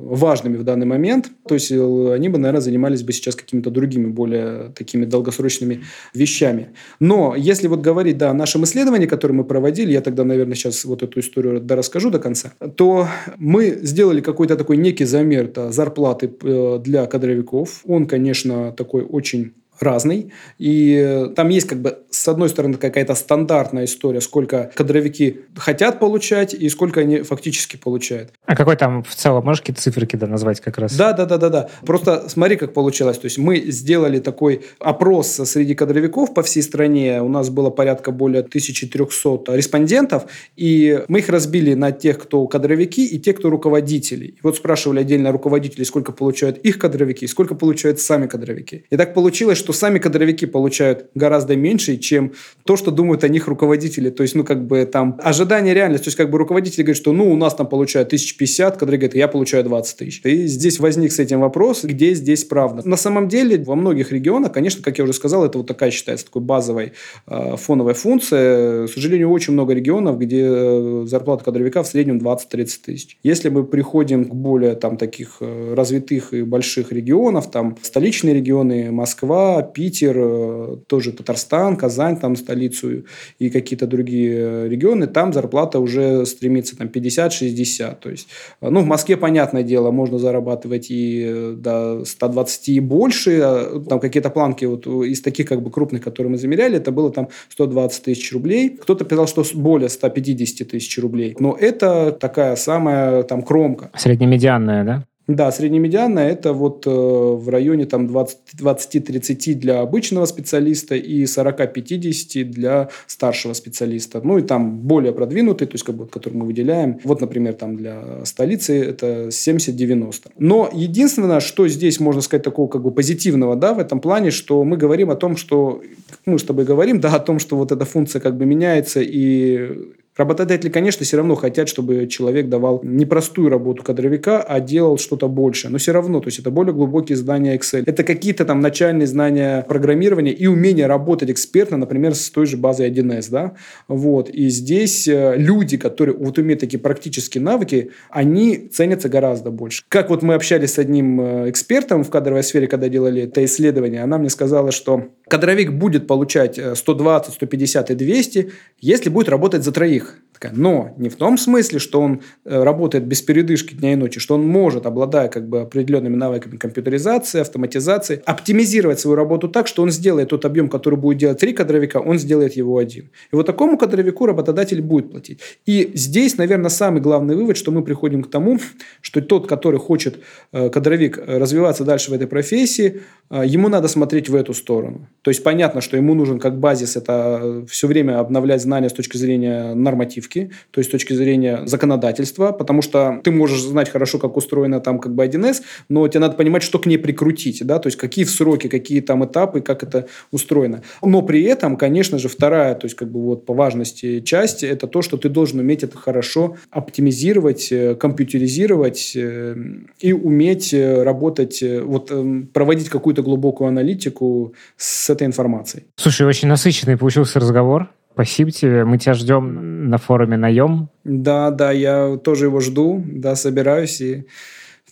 [0.05, 1.31] важными в данный момент.
[1.47, 5.83] То есть они бы, наверное, занимались бы сейчас какими-то другими, более такими долгосрочными
[6.13, 6.71] вещами.
[6.99, 10.85] Но если вот говорить да, о нашем исследовании, который мы проводили, я тогда, наверное, сейчас
[10.85, 13.07] вот эту историю расскажу до конца, то
[13.37, 17.81] мы сделали какой-то такой некий замер зарплаты э, для кадровиков.
[17.85, 20.31] Он, конечно, такой очень разный.
[20.59, 26.53] И там есть как бы с одной стороны какая-то стандартная история, сколько кадровики хотят получать
[26.53, 28.31] и сколько они фактически получают.
[28.45, 30.95] А какой там в целом, можешь какие-то циферки да, назвать как раз?
[30.95, 31.69] Да, да, да, да, да.
[31.85, 33.17] Просто смотри, как получилось.
[33.17, 37.21] То есть мы сделали такой опрос среди кадровиков по всей стране.
[37.21, 43.05] У нас было порядка более 1300 респондентов, и мы их разбили на тех, кто кадровики,
[43.05, 44.25] и те, кто руководители.
[44.25, 48.85] И вот спрашивали отдельно руководителей, сколько получают их кадровики, сколько получают сами кадровики.
[48.89, 52.33] И так получилось, что сами кадровики получают гораздо меньше, чем
[52.65, 54.09] то, что думают о них руководители.
[54.09, 56.03] То есть, ну, как бы там ожидание реальность.
[56.03, 59.15] То есть, как бы руководители говорят, что, ну, у нас там получают 1050, кадровики говорят,
[59.15, 60.21] я получаю 20 тысяч.
[60.23, 62.87] И здесь возник с этим вопрос, где здесь правда.
[62.87, 66.25] На самом деле, во многих регионах, конечно, как я уже сказал, это вот такая считается
[66.25, 66.93] такой базовой
[67.27, 68.87] э, фоновой функция.
[68.87, 73.17] К сожалению, очень много регионов, где э, зарплата кадровика в среднем 20-30 тысяч.
[73.23, 78.91] Если мы приходим к более там таких э, развитых и больших регионов, там столичные регионы,
[78.91, 83.03] Москва, Питер, э, тоже Татарстан, Казань, там столицу
[83.39, 87.99] и какие-то другие регионы, там зарплата уже стремится там 50-60.
[87.99, 88.27] То есть,
[88.61, 93.83] э, ну, в Москве, понятное дело, можно зарабатывать и э, до 120 и больше.
[93.87, 97.29] Там какие-то планки вот из таких как бы крупных, которые мы замеряли, это было там
[97.49, 98.69] 120 тысяч рублей.
[98.69, 101.35] Кто-то писал, что более 150 тысяч рублей.
[101.39, 103.91] Но это такая самая там кромка.
[103.95, 105.05] Среднемедианная, да?
[105.27, 112.89] Да, среднемедианная– это вот э, в районе там 20-30 для обычного специалиста и 40-50 для
[113.07, 114.19] старшего специалиста.
[114.21, 116.99] Ну и там более продвинутый, то есть как бы, который мы выделяем.
[117.05, 120.31] Вот, например, там для столицы это 70-90.
[120.39, 124.65] Но единственное, что здесь можно сказать такого как бы позитивного, да, в этом плане, что
[124.65, 125.81] мы говорим о том, что
[126.25, 129.93] мы с тобой говорим, да, о том, что вот эта функция как бы меняется и
[130.15, 135.27] Работодатели, конечно, все равно хотят, чтобы человек давал не простую работу кадровика, а делал что-то
[135.27, 135.69] больше.
[135.69, 137.83] Но все равно, то есть это более глубокие знания Excel.
[137.87, 142.91] Это какие-то там начальные знания программирования и умение работать экспертно, например, с той же базой
[142.91, 143.31] 1С.
[143.31, 143.53] Да?
[143.87, 144.29] Вот.
[144.29, 149.83] И здесь э, люди, которые вот умеют такие практические навыки, они ценятся гораздо больше.
[149.89, 154.03] Как вот мы общались с одним э, экспертом в кадровой сфере, когда делали это исследование,
[154.03, 159.71] она мне сказала, что кадровик будет получать 120, 150 и 200, если будет работать за
[159.71, 160.02] троих.
[160.51, 164.35] Но не в том смысле, что он э, работает без передышки дня и ночи, что
[164.35, 169.91] он может, обладая как бы определенными навыками компьютеризации, автоматизации, оптимизировать свою работу так, что он
[169.91, 173.09] сделает тот объем, который будет делать три кадровика, он сделает его один.
[173.31, 175.39] И вот такому кадровику работодатель будет платить.
[175.65, 178.59] И здесь, наверное, самый главный вывод, что мы приходим к тому,
[179.01, 180.19] что тот, который хочет,
[180.51, 185.07] э, кадровик, э, развиваться дальше в этой профессии, ему надо смотреть в эту сторону.
[185.21, 189.17] То есть понятно, что ему нужен как базис это все время обновлять знания с точки
[189.17, 190.32] зрения нормативки,
[190.71, 194.99] то есть с точки зрения законодательства, потому что ты можешь знать хорошо, как устроена там
[194.99, 198.25] как бы 1С, но тебе надо понимать, что к ней прикрутить, да, то есть какие
[198.25, 200.83] сроки, какие там этапы, как это устроено.
[201.01, 204.87] Но при этом, конечно же, вторая, то есть как бы вот по важности часть, это
[204.87, 209.55] то, что ты должен уметь это хорошо оптимизировать, э, компьютеризировать э,
[209.99, 212.11] и уметь э, работать, вот
[212.53, 215.83] проводить какую-то глубокую аналитику с этой информацией.
[215.95, 217.89] Слушай, очень насыщенный получился разговор.
[218.13, 218.85] Спасибо тебе.
[218.85, 220.89] Мы тебя ждем на форуме «Наем».
[221.03, 223.03] Да, да, я тоже его жду.
[223.05, 224.27] Да, собираюсь и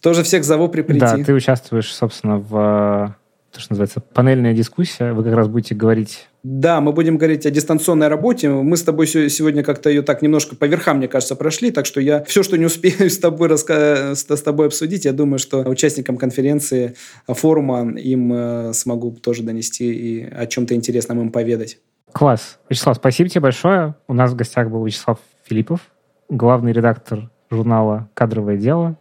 [0.02, 1.00] тоже всех зову при прийти.
[1.00, 3.16] Да, ты участвуешь, собственно, в
[3.52, 5.14] то, что называется панельная дискуссия.
[5.14, 8.50] Вы как раз будете говорить да, мы будем говорить о дистанционной работе.
[8.50, 12.02] Мы с тобой сегодня как-то ее так немножко по верхам, мне кажется, прошли, так что
[12.02, 14.16] я все, что не успею с тобой, раска...
[14.16, 16.96] с тобой обсудить, я думаю, что участникам конференции,
[17.28, 21.78] э, форума им э, смогу тоже донести и о чем-то интересном им поведать.
[22.14, 22.60] Класс.
[22.70, 23.96] Вячеслав, спасибо тебе большое.
[24.08, 25.82] У нас в гостях был Вячеслав Филиппов,
[26.30, 28.96] главный редактор журнала «Кадровое дело»,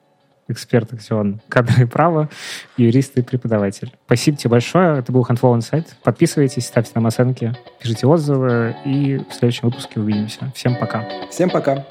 [0.49, 2.29] эксперт акцион кадры и право,
[2.77, 3.93] юрист и преподаватель.
[4.07, 4.99] Спасибо тебе большое.
[4.99, 5.87] Это был Handful Insight.
[6.03, 10.53] Подписывайтесь, ставьте нам оценки, пишите отзывы, и в следующем выпуске увидимся.
[10.55, 11.05] Всем пока.
[11.31, 11.85] Всем пока.